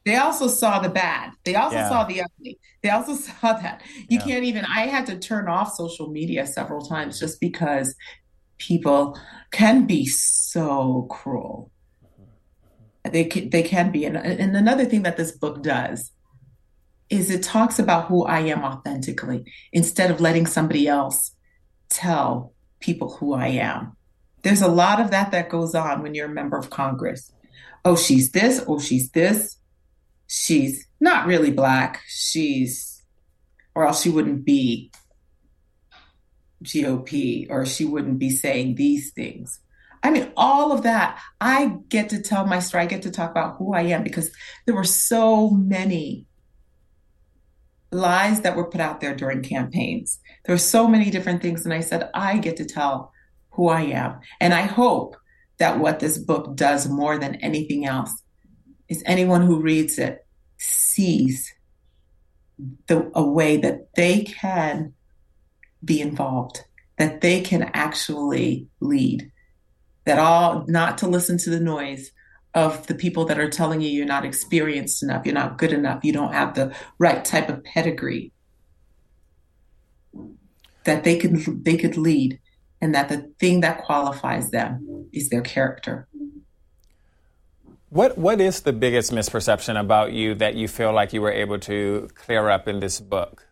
[0.06, 1.34] They also saw the bad.
[1.44, 1.90] They also Yeah.
[1.90, 2.58] saw the ugly.
[2.82, 3.82] They also saw that.
[4.10, 4.26] You Yeah.
[4.26, 7.94] can't even, I had to turn off social media several times just because
[8.58, 9.20] people
[9.52, 11.70] can be so cruel.
[13.12, 14.06] They can, they can be.
[14.06, 16.12] And, and another thing that this book does
[17.10, 21.32] is it talks about who I am authentically instead of letting somebody else
[21.90, 23.96] tell people who I am.
[24.44, 27.32] There's a lot of that that goes on when you're a member of Congress.
[27.86, 28.64] Oh, she's this.
[28.68, 29.58] Oh, she's this.
[30.28, 32.02] She's not really black.
[32.08, 33.04] She's,
[33.74, 34.92] or else she wouldn't be
[36.64, 39.60] GOP or she wouldn't be saying these things.
[40.08, 42.84] I mean, all of that, I get to tell my story.
[42.84, 44.32] I get to talk about who I am because
[44.66, 46.26] there were so many
[47.92, 50.22] lies that were put out there during campaigns.
[50.46, 51.66] There were so many different things.
[51.66, 53.12] And I said, I get to tell
[53.50, 54.22] who I am.
[54.40, 55.18] And I hope
[55.58, 58.24] that what this book does more than anything else
[58.88, 61.54] is anyone who reads it sees
[62.88, 64.94] the, a way that they can
[65.84, 66.64] be involved,
[66.98, 69.34] that they can actually lead,
[70.08, 72.12] that all not to listen to the noise
[72.56, 76.04] of the people that are telling you you're not experienced enough, you're not good enough,
[76.04, 78.32] you don't have the right type of pedigree.
[80.86, 82.40] That they could they could lead,
[82.80, 86.08] and that the thing that qualifies them is their character.
[87.90, 91.60] What What is the biggest misperception about you that you feel like you were able
[91.60, 93.46] to clear up in this book?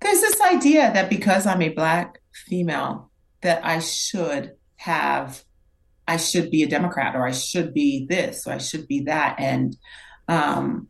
[0.00, 3.12] There's this idea that because I'm a black female,
[3.42, 5.42] that I should have,
[6.08, 9.36] I should be a Democrat or I should be this or I should be that.
[9.38, 9.76] And
[10.28, 10.88] um,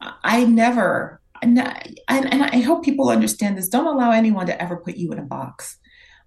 [0.00, 3.68] I never, and I, and I hope people understand this.
[3.68, 5.78] Don't allow anyone to ever put you in a box.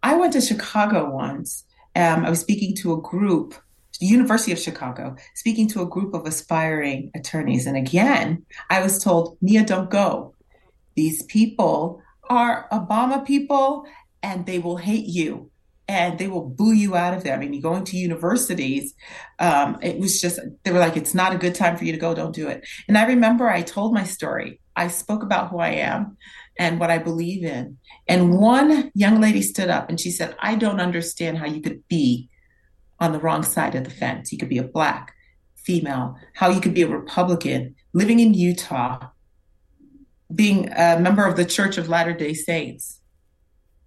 [0.03, 1.65] I went to Chicago once.
[1.95, 3.55] Um, I was speaking to a group,
[3.99, 7.65] University of Chicago, speaking to a group of aspiring attorneys.
[7.65, 10.35] And again, I was told, Mia, don't go
[10.99, 13.85] these people are Obama people
[14.21, 15.49] and they will hate you
[15.89, 17.33] and they will boo you out of there.
[17.33, 18.93] I mean, you go into universities,
[19.39, 21.97] um, it was just, they were like, it's not a good time for you to
[21.97, 22.63] go, don't do it.
[22.87, 24.61] And I remember I told my story.
[24.75, 26.15] I spoke about who I am
[26.59, 27.79] and what I believe in.
[28.07, 31.85] And one young lady stood up and she said, I don't understand how you could
[31.87, 32.29] be
[32.99, 34.31] on the wrong side of the fence.
[34.31, 35.15] You could be a black
[35.55, 39.07] female, how you could be a Republican living in Utah
[40.33, 42.98] being a member of the Church of Latter day Saints,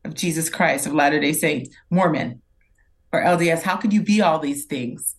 [0.05, 2.43] of Jesus Christ, of Latter day Saints, Mormon,
[3.13, 3.63] or LDS.
[3.63, 5.17] How could you be all these things?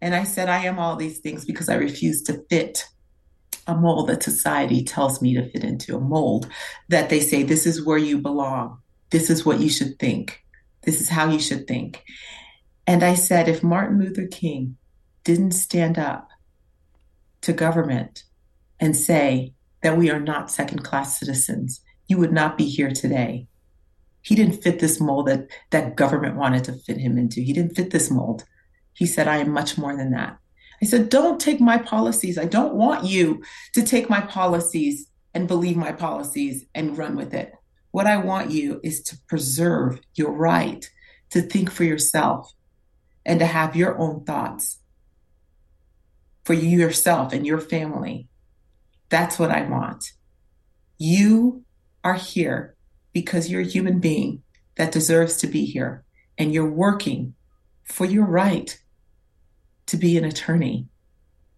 [0.00, 2.86] And I said, I am all these things because I refuse to fit
[3.66, 6.48] a mold that society tells me to fit into, a mold
[6.88, 8.78] that they say, this is where you belong.
[9.10, 10.42] This is what you should think.
[10.82, 12.02] This is how you should think.
[12.86, 14.76] And I said, if Martin Luther King
[15.22, 16.28] didn't stand up
[17.42, 18.24] to government
[18.80, 21.80] and say, that we are not second class citizens.
[22.08, 23.46] You would not be here today.
[24.22, 27.40] He didn't fit this mold that, that government wanted to fit him into.
[27.40, 28.44] He didn't fit this mold.
[28.94, 30.38] He said, I am much more than that.
[30.80, 32.38] I said, Don't take my policies.
[32.38, 33.42] I don't want you
[33.74, 37.52] to take my policies and believe my policies and run with it.
[37.90, 40.88] What I want you is to preserve your right
[41.30, 42.52] to think for yourself
[43.24, 44.78] and to have your own thoughts
[46.44, 48.28] for you yourself and your family
[49.12, 50.10] that's what I want.
[50.96, 51.64] You
[52.02, 52.76] are here
[53.12, 54.42] because you're a human being
[54.76, 56.04] that deserves to be here,
[56.38, 57.34] and you're working
[57.84, 58.78] for your right
[59.86, 60.88] to be an attorney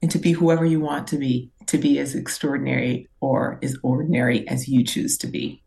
[0.02, 4.46] and to be whoever you want to be, to be as extraordinary or as ordinary
[4.48, 5.62] as you choose to be.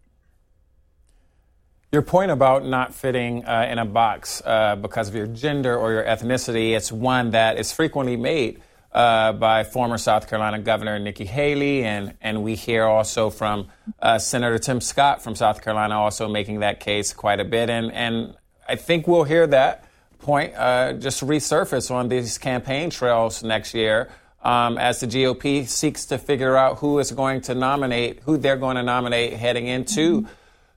[1.91, 5.93] Your point about not fitting uh, in a box uh, because of your gender or
[5.93, 11.25] your ethnicity, it's one that is frequently made uh, by former South Carolina Governor Nikki
[11.25, 13.67] Haley, and and we hear also from
[14.01, 17.91] uh, Senator Tim Scott from South Carolina also making that case quite a bit, and
[17.91, 18.35] and
[18.67, 19.85] I think we'll hear that
[20.19, 24.09] point uh, just resurface on these campaign trails next year.
[24.43, 28.55] Um, as the GOP seeks to figure out who is going to nominate, who they're
[28.55, 30.27] going to nominate heading into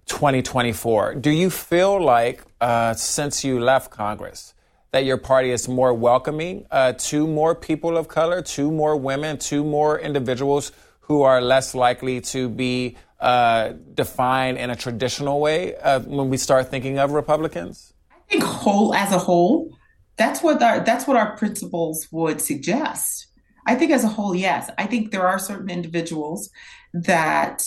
[0.07, 1.17] 2024.
[1.17, 4.55] Do you feel like, uh, since you left Congress,
[4.93, 9.39] that your party is more welcoming uh, to more people of color, to more women,
[9.39, 15.77] to more individuals who are less likely to be uh, defined in a traditional way
[15.77, 17.93] uh, when we start thinking of Republicans?
[18.11, 19.77] I think whole as a whole,
[20.17, 23.27] that's what our that's what our principles would suggest.
[23.67, 24.71] I think as a whole, yes.
[24.79, 26.51] I think there are certain individuals
[26.93, 27.63] that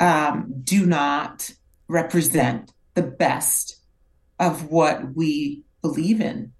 [0.00, 1.50] um, do not
[1.88, 3.76] represent the best
[4.38, 6.52] of what we believe in.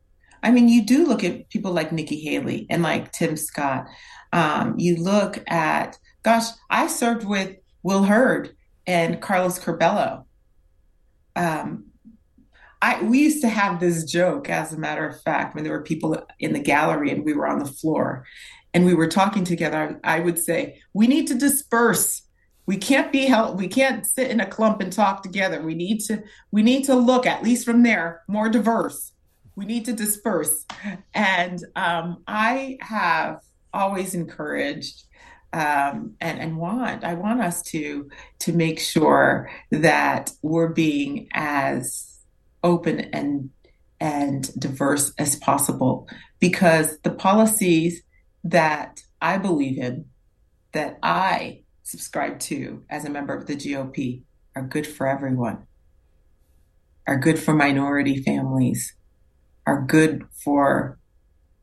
[0.46, 3.88] I mean, you do look at people like Nikki Haley and like Tim Scott.
[4.32, 8.54] Um, you look at, gosh, I served with Will Hurd
[8.86, 10.24] and Carlos Curbelo.
[11.34, 11.86] Um,
[12.80, 15.82] I, we used to have this joke, as a matter of fact, when there were
[15.82, 18.24] people in the gallery and we were on the floor
[18.72, 22.22] and we were talking together, I, I would say, we need to disperse.
[22.66, 25.60] We can't be held, we can't sit in a clump and talk together.
[25.60, 26.22] We need to,
[26.52, 29.10] we need to look, at least from there, more diverse.
[29.56, 30.64] We need to disperse.
[31.14, 33.40] And um, I have
[33.72, 35.02] always encouraged
[35.52, 42.20] um, and, and want, I want us to, to make sure that we're being as
[42.62, 43.50] open and
[43.98, 46.08] and diverse as possible.
[46.38, 48.02] Because the policies
[48.44, 50.06] that I believe in,
[50.72, 54.22] that I subscribe to as a member of the GOP,
[54.54, 55.66] are good for everyone,
[57.06, 58.94] are good for minority families,
[59.66, 60.98] are good for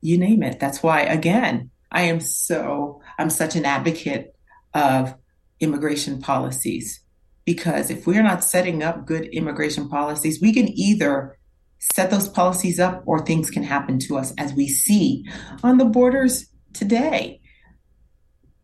[0.03, 0.59] you name it.
[0.59, 4.35] That's why, again, I am so, I'm such an advocate
[4.73, 5.15] of
[5.59, 6.99] immigration policies
[7.45, 11.37] because if we're not setting up good immigration policies, we can either
[11.79, 15.25] set those policies up or things can happen to us as we see
[15.63, 17.39] on the borders today.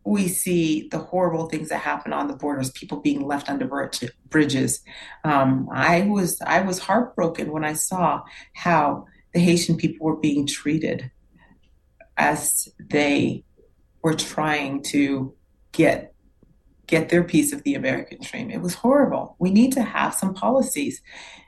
[0.04, 3.90] We see the horrible things that happen on the borders, people being left under
[4.28, 4.82] bridges.
[5.24, 8.22] Um, I was I was heartbroken when I saw
[8.54, 11.10] how the Haitian people were being treated
[12.16, 13.44] as they
[14.02, 15.34] were trying to
[15.72, 16.14] get
[16.86, 18.50] get their piece of the American dream.
[18.50, 19.36] It was horrible.
[19.38, 21.00] We need to have some policies.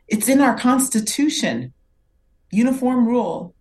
[0.06, 1.72] It's in our Constitution,
[2.52, 3.56] Uniform Rule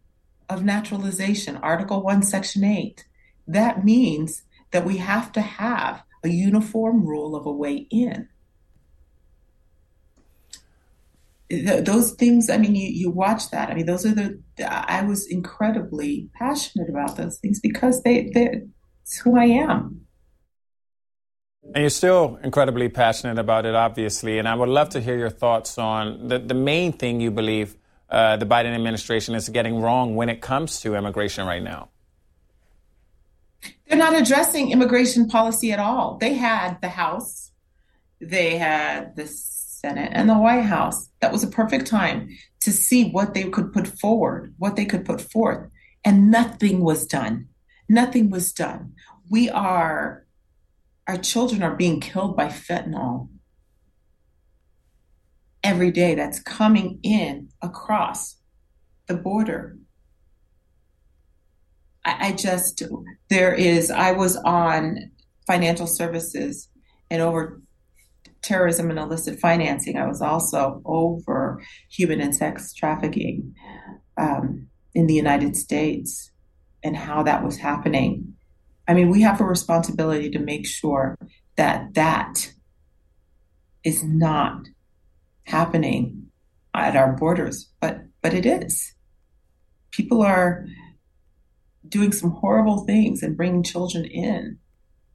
[0.47, 3.03] of Naturalization, Article 1, Section 8.
[3.47, 8.27] That means that we have to have a uniform rule of a way in.
[11.51, 15.27] Those things i mean you, you watch that i mean those are the i was
[15.27, 18.61] incredibly passionate about those things because they they
[19.03, 20.01] it's who i am
[21.63, 24.39] and you're still incredibly passionate about it, obviously.
[24.39, 27.77] And I would love to hear your thoughts on the, the main thing you believe
[28.09, 31.89] uh, the Biden administration is getting wrong when it comes to immigration right now.
[33.87, 36.17] They're not addressing immigration policy at all.
[36.17, 37.51] They had the House,
[38.19, 39.27] they had the
[39.81, 41.09] Senate, and the White House.
[41.21, 42.29] That was a perfect time
[42.61, 45.69] to see what they could put forward, what they could put forth.
[46.05, 47.47] And nothing was done.
[47.89, 48.93] Nothing was done.
[49.29, 50.25] We are
[51.07, 53.27] our children are being killed by fentanyl
[55.63, 58.37] every day that's coming in across
[59.07, 59.77] the border.
[62.05, 62.83] I, I, just,
[63.29, 65.11] there is, I was on
[65.47, 66.69] financial services
[67.09, 67.61] and over
[68.41, 69.97] terrorism and illicit financing.
[69.97, 73.53] I was also over human and sex trafficking
[74.17, 76.31] um, in the United States
[76.83, 78.35] and how that was happening
[78.91, 81.17] I mean, we have a responsibility to make sure
[81.55, 82.51] that that
[83.85, 84.63] is not
[85.45, 86.27] happening
[86.73, 88.93] at our borders, but but it is.
[89.91, 90.65] People are
[91.87, 94.57] doing some horrible things and bringing children in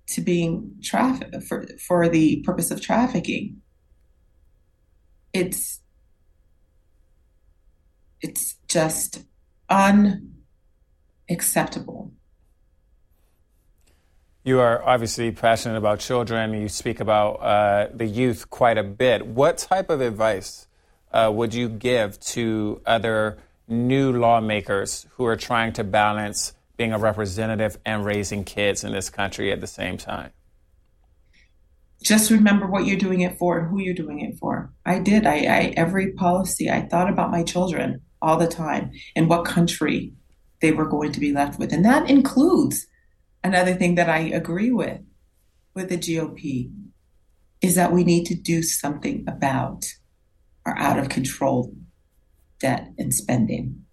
[0.08, 3.60] to being trafficked for for the purpose of trafficking.
[5.32, 5.80] It's
[8.20, 9.24] it's just
[9.68, 12.12] unacceptable.
[14.44, 16.54] You are obviously passionate about children.
[16.54, 19.26] You speak about uh, the youth quite a bit.
[19.26, 20.68] What type of advice
[21.12, 26.98] uh, would you give to other new lawmakers who are trying to balance being a
[26.98, 30.30] representative and raising kids in this country at the same time?
[32.02, 34.72] Just remember what you're doing it for and who you're doing it for.
[34.84, 35.26] I did.
[35.26, 40.12] I, I every policy I thought about my children all the time and what country
[40.60, 42.86] they were going to be left with, and that includes
[43.42, 45.00] another thing that I agree with
[45.74, 46.70] with the GOP
[47.60, 49.84] is that we need to do something about
[50.64, 51.74] our out of control
[52.58, 53.85] debt and spending.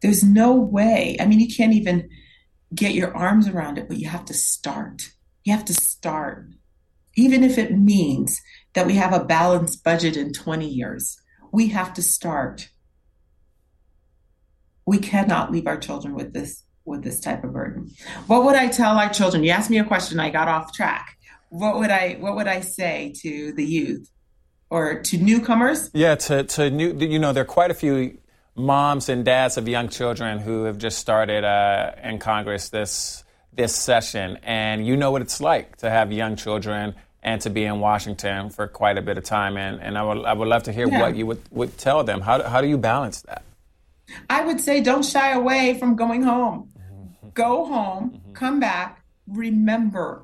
[0.00, 1.16] There's no way.
[1.20, 2.08] I mean, you can't even
[2.74, 5.10] get your arms around it, but you have to start.
[5.44, 6.46] You have to start.
[7.16, 8.40] Even if it means
[8.74, 11.20] that we have a balanced budget in 20 years,
[11.52, 12.68] we have to start.
[14.86, 17.90] We cannot leave our children with this with this type of burden.
[18.28, 19.44] What would I tell our children?
[19.44, 21.18] You asked me a question, I got off track.
[21.50, 24.10] What would I what would I say to the youth
[24.70, 25.90] or to newcomers?
[25.92, 28.18] Yeah, to to new you know, there are quite a few
[28.58, 33.74] moms and dads of young children who have just started uh, in Congress this this
[33.74, 37.80] session, and you know what it's like to have young children and to be in
[37.80, 39.56] Washington for quite a bit of time.
[39.56, 41.00] And, and I, would, I would love to hear yeah.
[41.00, 42.20] what you would, would tell them.
[42.20, 43.42] How, how do you balance that?
[44.30, 46.70] I would say don't shy away from going home.
[47.34, 48.32] Go home, mm-hmm.
[48.32, 50.22] come back, remember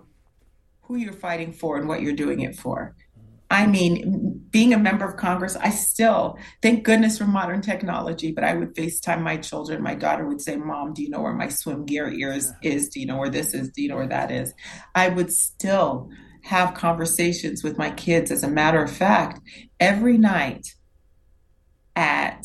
[0.82, 2.95] who you're fighting for and what you're doing it for.
[3.51, 8.45] I mean, being a member of Congress, I still, thank goodness for modern technology, but
[8.45, 9.82] I would FaceTime my children.
[9.82, 12.88] My daughter would say, Mom, do you know where my swim gear ears is?
[12.88, 13.70] Do you know where this is?
[13.70, 14.53] Do you know where that is?
[14.95, 16.11] I would still
[16.42, 18.30] have conversations with my kids.
[18.30, 19.40] As a matter of fact,
[19.78, 20.66] every night
[21.97, 22.45] at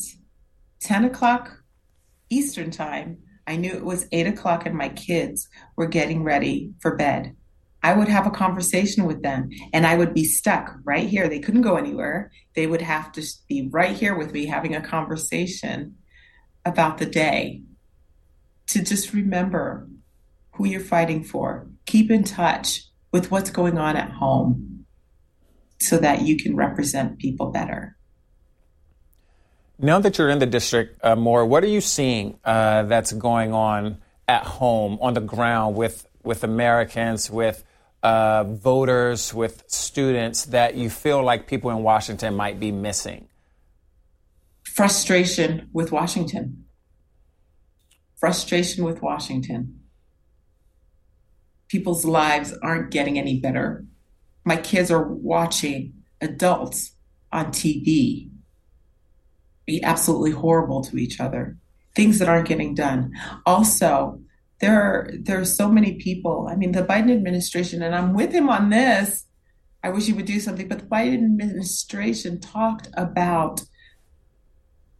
[0.80, 1.62] 10 o'clock
[2.30, 6.96] Eastern time, I knew it was 8 o'clock and my kids were getting ready for
[6.96, 7.34] bed.
[7.82, 11.28] I would have a conversation with them and I would be stuck right here.
[11.28, 12.30] They couldn't go anywhere.
[12.54, 15.96] They would have to be right here with me having a conversation
[16.64, 17.62] about the day
[18.68, 19.88] to just remember
[20.52, 21.66] who you're fighting for.
[21.86, 24.84] Keep in touch with what's going on at home
[25.78, 27.96] so that you can represent people better.
[29.78, 33.54] Now that you're in the district uh, more, what are you seeing uh, that's going
[33.54, 33.96] on
[34.28, 37.64] at home, on the ground with, with Americans, with
[38.02, 43.28] uh, voters, with students that you feel like people in Washington might be missing?
[44.64, 46.64] Frustration with Washington.
[48.16, 49.80] Frustration with Washington.
[51.68, 53.84] People's lives aren't getting any better.
[54.44, 56.92] My kids are watching adults
[57.32, 58.30] on TV
[59.70, 61.56] be absolutely horrible to each other,
[61.94, 63.12] things that aren't getting done.
[63.46, 64.20] Also,
[64.60, 66.48] there are there are so many people.
[66.50, 69.26] I mean, the Biden administration, and I'm with him on this.
[69.82, 73.62] I wish he would do something, but the Biden administration talked about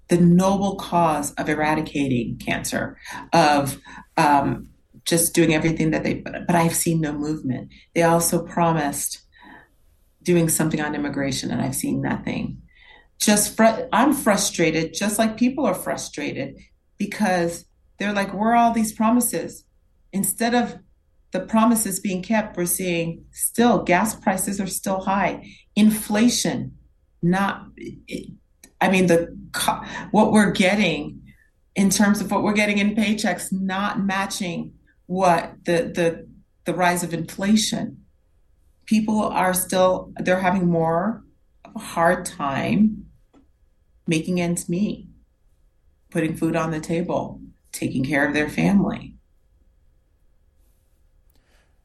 [0.08, 2.98] the noble cause of eradicating cancer,
[3.32, 3.78] of
[4.16, 4.70] um,
[5.04, 6.14] just doing everything that they.
[6.14, 7.70] But, but I've seen no movement.
[7.94, 9.20] They also promised
[10.22, 12.62] doing something on immigration, and I've seen nothing.
[13.18, 16.56] Just fr- I'm frustrated, just like people are frustrated
[16.96, 17.66] because
[18.00, 19.64] they're like, where are all these promises?
[20.10, 20.78] Instead of
[21.32, 25.46] the promises being kept, we're seeing still gas prices are still high.
[25.76, 26.78] Inflation,
[27.22, 27.66] not,
[28.80, 29.36] I mean, the
[30.12, 31.20] what we're getting
[31.76, 34.72] in terms of what we're getting in paychecks, not matching
[35.04, 36.26] what the the
[36.64, 38.04] the rise of inflation.
[38.86, 41.22] People are still they're having more
[41.66, 43.04] of a hard time
[44.06, 45.06] making ends meet,
[46.10, 47.42] putting food on the table
[47.72, 49.14] taking care of their family.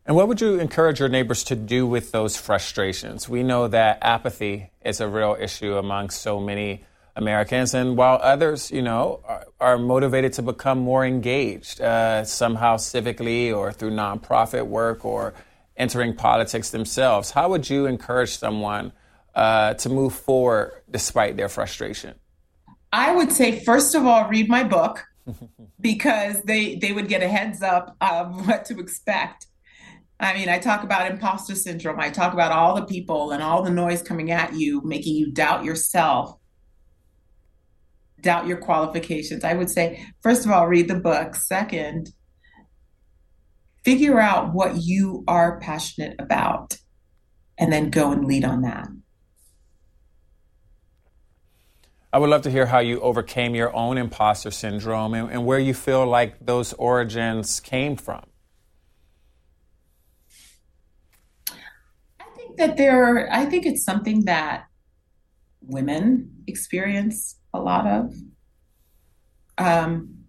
[0.05, 3.27] And what would you encourage your neighbors to do with those frustrations?
[3.27, 8.69] We know that apathy is a real issue among so many Americans, and while others,
[8.69, 14.67] you know, are, are motivated to become more engaged uh, somehow civically or through nonprofit
[14.67, 15.33] work or
[15.77, 18.91] entering politics themselves, how would you encourage someone
[19.33, 22.15] uh, to move forward despite their frustration?
[22.91, 25.05] I would say, first of all, read my book
[25.79, 29.47] because they they would get a heads up of what to expect.
[30.19, 31.99] I mean, I talk about imposter syndrome.
[31.99, 35.31] I talk about all the people and all the noise coming at you, making you
[35.31, 36.37] doubt yourself,
[38.21, 39.43] doubt your qualifications.
[39.43, 41.35] I would say, first of all, read the book.
[41.35, 42.11] Second,
[43.83, 46.77] figure out what you are passionate about
[47.57, 48.87] and then go and lead on that.
[52.15, 55.59] I would love to hear how you overcame your own imposter syndrome and, and where
[55.59, 58.23] you feel like those origins came from.
[62.17, 64.67] I think that there, I think it's something that
[65.59, 68.15] women experience a lot of.
[69.57, 70.19] Um,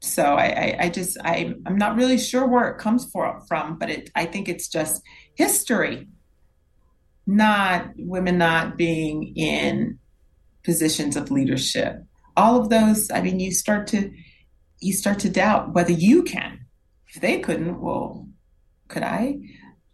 [0.00, 3.78] so I, I, I, just I, I'm not really sure where it comes for, from,
[3.78, 5.02] but it, I think it's just
[5.34, 6.08] history,
[7.26, 9.98] not women not being in
[10.66, 12.04] positions of leadership.
[12.36, 14.12] All of those, I mean, you start to
[14.80, 16.66] you start to doubt whether you can.
[17.08, 18.28] If they couldn't, well,
[18.88, 19.38] could I?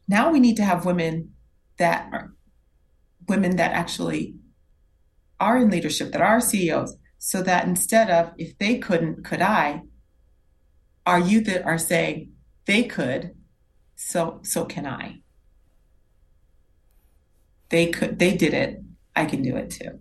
[0.08, 1.34] Now we need to have women
[1.78, 2.34] that are
[3.28, 4.34] women that actually
[5.38, 9.82] are in leadership, that are CEOs, so that instead of if they couldn't, could I?
[11.06, 12.32] are you that are saying
[12.66, 13.34] they could,
[13.96, 15.20] so so can I.
[17.70, 18.82] They could, they did it.
[19.16, 20.00] I can do it too.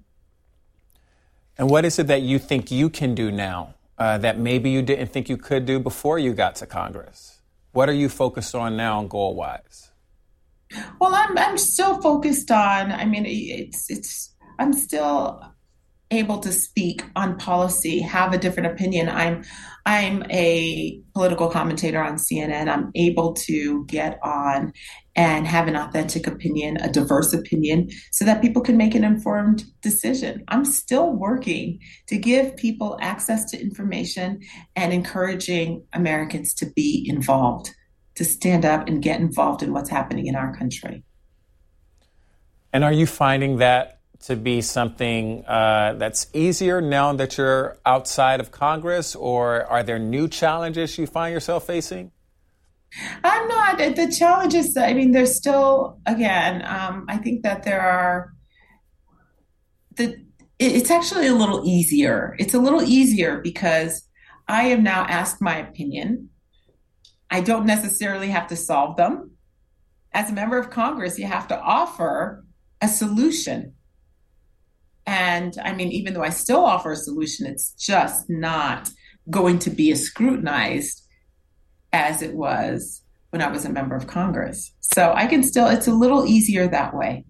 [1.61, 4.81] And what is it that you think you can do now uh, that maybe you
[4.81, 7.39] didn't think you could do before you got to Congress?
[7.71, 9.91] What are you focused on now, goal wise?
[10.99, 12.91] Well, I'm I'm still focused on.
[12.91, 14.33] I mean, it's it's.
[14.57, 15.39] I'm still
[16.09, 19.07] able to speak on policy, have a different opinion.
[19.07, 19.43] I'm
[19.85, 22.69] I'm a political commentator on CNN.
[22.69, 24.73] I'm able to get on
[25.15, 29.65] and have an authentic opinion, a diverse opinion, so that people can make an informed
[29.81, 30.43] decision.
[30.47, 34.41] I'm still working to give people access to information
[34.75, 37.71] and encouraging Americans to be involved,
[38.15, 41.03] to stand up and get involved in what's happening in our country.
[42.71, 48.39] And are you finding that to be something uh, that's easier now that you're outside
[48.39, 52.11] of Congress, or are there new challenges you find yourself facing?
[53.23, 53.77] I'm not.
[53.77, 58.33] The challenges, I mean, there's still, again, um, I think that there are,
[59.95, 60.17] the,
[60.59, 62.35] it's actually a little easier.
[62.37, 64.07] It's a little easier because
[64.47, 66.29] I am now asked my opinion.
[67.29, 69.31] I don't necessarily have to solve them.
[70.13, 72.43] As a member of Congress, you have to offer
[72.81, 73.73] a solution.
[75.05, 78.89] And I mean, even though I still offer a solution, it's just not
[79.29, 81.00] going to be scrutinized
[81.93, 84.73] as it was when I was a member of Congress.
[84.79, 87.25] So I can still, it's a little easier that way.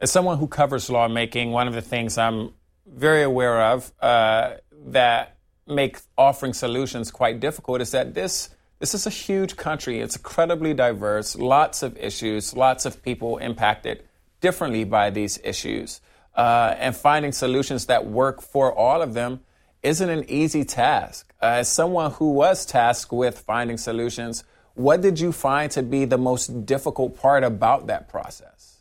[0.00, 2.52] As someone who covers lawmaking, one of the things I'm
[2.86, 4.54] very aware of uh,
[4.86, 8.50] that make offering solutions quite difficult is that this
[8.80, 10.00] this is a huge country.
[10.00, 14.04] It's incredibly diverse, lots of issues, lots of people impacted
[14.40, 16.00] differently by these issues.
[16.34, 19.40] Uh, and finding solutions that work for all of them
[19.82, 21.29] isn't an easy task.
[21.42, 26.18] As someone who was tasked with finding solutions, what did you find to be the
[26.18, 28.78] most difficult part about that process?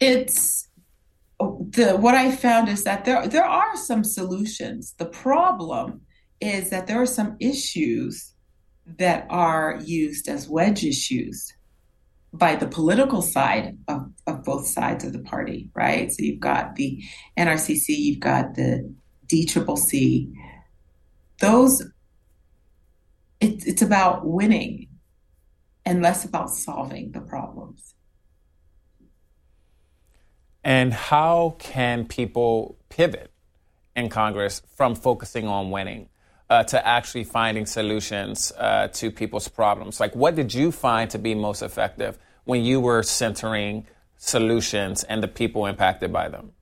[0.00, 0.68] It's
[1.38, 4.94] the what I found is that there there are some solutions.
[4.98, 6.02] The problem
[6.40, 8.34] is that there are some issues
[8.98, 11.55] that are used as wedge issues
[12.38, 16.12] by the political side of, of both sides of the party, right?
[16.12, 17.02] So you've got the
[17.38, 18.94] NRCC, you've got the
[19.28, 20.32] DCCC.
[21.40, 21.82] Those,
[23.40, 24.88] it, it's about winning
[25.84, 27.94] and less about solving the problems.
[30.64, 33.30] And how can people pivot
[33.94, 36.08] in Congress from focusing on winning?
[36.48, 40.00] Uh, to actually finding solutions uh, to people's problems?
[40.00, 43.86] Like, what did you find to be most effective when you were centering
[44.16, 46.52] solutions and the people impacted by them?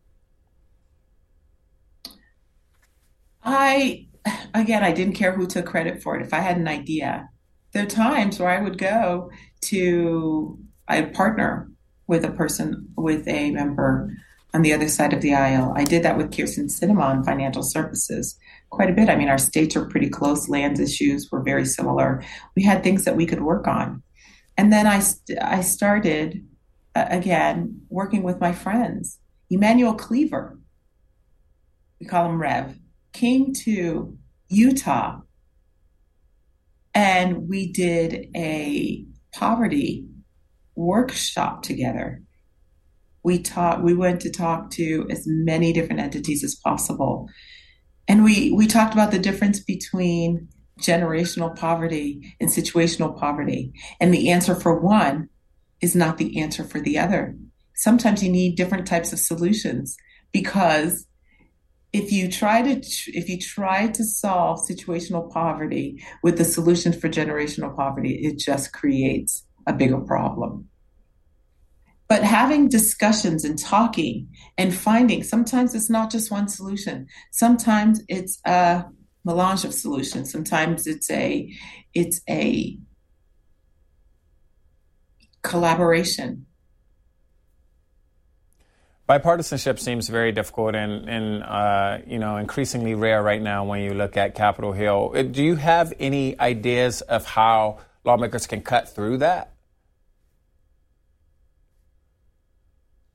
[3.42, 4.06] I,
[4.54, 6.22] again, I didn't care who took credit for it.
[6.22, 7.28] If I had an idea,
[7.72, 9.30] there are times where I would go
[9.62, 10.58] to,
[10.88, 11.70] I'd partner
[12.06, 14.16] with a person, with a member
[14.54, 15.72] on the other side of the aisle.
[15.76, 18.38] I did that with Kyrsten Sinema on financial services
[18.70, 19.08] quite a bit.
[19.08, 20.48] I mean, our states are pretty close.
[20.48, 22.22] Land issues were very similar.
[22.56, 24.02] We had things that we could work on.
[24.56, 25.02] And then I,
[25.42, 26.46] I started,
[26.94, 29.18] uh, again, working with my friends.
[29.50, 30.58] Emanuel Cleaver,
[32.00, 32.78] we call him Rev,
[33.12, 34.16] came to
[34.48, 35.20] Utah
[36.94, 40.06] and we did a poverty
[40.76, 42.23] workshop together.
[43.24, 47.28] We taught, we went to talk to as many different entities as possible
[48.08, 50.48] and we we talked about the difference between
[50.80, 53.72] generational poverty and situational poverty.
[54.00, 55.28] And the answer for one
[55.80, 57.36] is not the answer for the other.
[57.76, 59.96] Sometimes you need different types of solutions
[60.32, 61.06] because
[61.92, 62.80] if you try to
[63.12, 68.72] if you try to solve situational poverty with the solution for generational poverty, it just
[68.72, 70.68] creates a bigger problem
[72.08, 74.28] but having discussions and talking
[74.58, 78.84] and finding sometimes it's not just one solution sometimes it's a
[79.24, 81.52] melange of solutions sometimes it's a
[81.94, 82.78] it's a
[85.42, 86.46] collaboration
[89.06, 93.92] Bipartisanship seems very difficult and, and uh, you know increasingly rare right now when you
[93.92, 95.12] look at Capitol Hill.
[95.14, 99.53] Uh, do you have any ideas of how lawmakers can cut through that?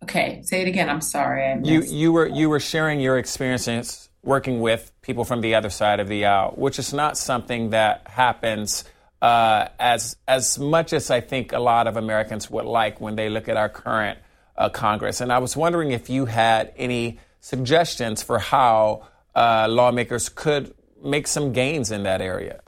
[0.10, 0.90] Okay, say it again.
[0.90, 1.62] I'm sorry.
[1.64, 6.00] you you were you were sharing your experiences working with people from the other side
[6.00, 8.86] of the aisle, which is not something that happens
[9.22, 13.30] uh, as as much as I think a lot of Americans would like when they
[13.30, 14.18] look at our current
[14.58, 15.22] uh, Congress.
[15.22, 21.28] And I was wondering if you had any suggestions for how uh, lawmakers could make
[21.28, 22.62] some gains in that area.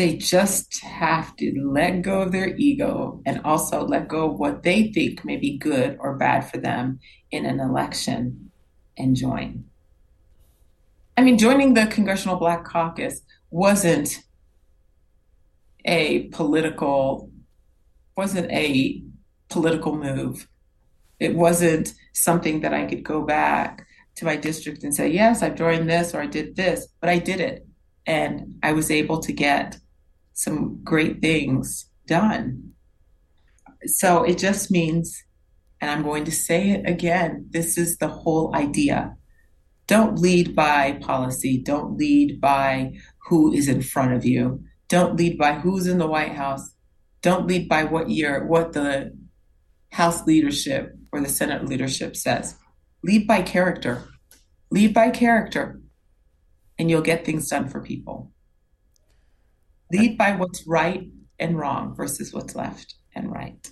[0.00, 4.62] They just have to let go of their ego and also let go of what
[4.62, 8.50] they think may be good or bad for them in an election
[8.96, 9.66] and join.
[11.18, 13.20] I mean, joining the Congressional Black Caucus
[13.50, 14.22] wasn't
[15.84, 17.30] a political,
[18.16, 19.04] wasn't a
[19.50, 20.48] political move.
[21.18, 25.56] It wasn't something that I could go back to my district and say, yes, I've
[25.56, 27.66] joined this or I did this, but I did it.
[28.06, 29.76] And I was able to get
[30.40, 32.72] some great things done.
[33.84, 35.22] So it just means,
[35.80, 39.16] and I'm going to say it again, this is the whole idea.
[39.86, 42.92] Don't lead by policy, don't lead by
[43.28, 46.74] who is in front of you, don't lead by who's in the White House,
[47.22, 49.12] don't lead by what year, what the
[49.92, 52.56] House leadership or the Senate leadership says.
[53.02, 54.08] Lead by character.
[54.70, 55.80] Lead by character,
[56.78, 58.30] and you'll get things done for people.
[59.92, 63.70] Lead by what's right and wrong versus what's left and right.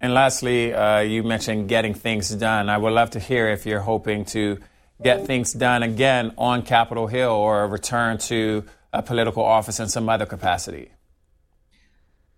[0.00, 2.68] And lastly, uh, you mentioned getting things done.
[2.68, 4.58] I would love to hear if you're hoping to
[5.02, 9.88] get things done again on Capitol Hill or a return to a political office in
[9.88, 10.90] some other capacity.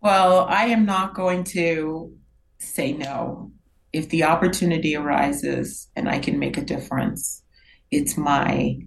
[0.00, 2.16] Well, I am not going to
[2.58, 3.52] say no.
[3.92, 7.42] If the opportunity arises and I can make a difference,
[7.90, 8.78] it's my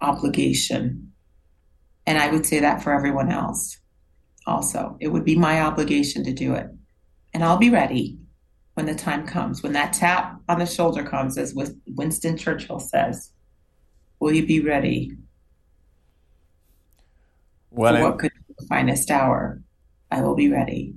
[0.00, 1.12] obligation.
[2.06, 3.78] And I would say that for everyone else
[4.46, 4.96] also.
[5.00, 6.66] It would be my obligation to do it.
[7.32, 8.18] And I'll be ready
[8.74, 11.54] when the time comes, when that tap on the shoulder comes, as
[11.86, 13.30] Winston Churchill says.
[14.20, 15.16] Will you be ready?
[17.70, 19.60] Well, what could be the finest hour?
[20.10, 20.94] I will be ready.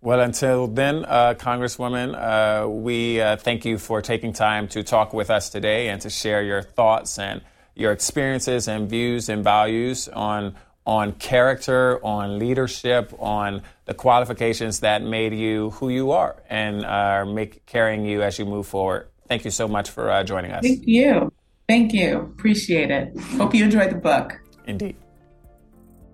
[0.00, 5.14] Well, until then, uh, Congresswoman, uh, we uh, thank you for taking time to talk
[5.14, 7.40] with us today and to share your thoughts and
[7.74, 10.54] your experiences and views and values on
[10.86, 17.24] on character, on leadership, on the qualifications that made you who you are and are
[17.24, 19.08] make carrying you as you move forward.
[19.26, 20.62] Thank you so much for uh, joining us.
[20.62, 21.32] Thank you.
[21.66, 22.20] Thank you.
[22.20, 23.18] Appreciate it.
[23.38, 24.38] Hope you enjoyed the book.
[24.66, 24.96] Indeed.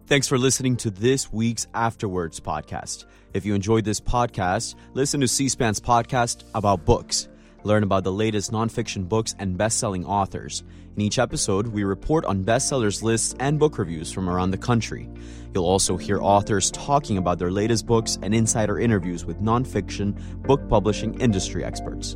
[0.06, 3.06] Thanks for listening to this week's After Words podcast.
[3.34, 7.28] If you enjoyed this podcast, listen to C SPAN's podcast about books.
[7.62, 10.62] Learn about the latest nonfiction books and best selling authors.
[10.96, 15.08] In each episode, we report on bestsellers lists and book reviews from around the country.
[15.54, 20.66] You'll also hear authors talking about their latest books and insider interviews with nonfiction book
[20.68, 22.14] publishing industry experts.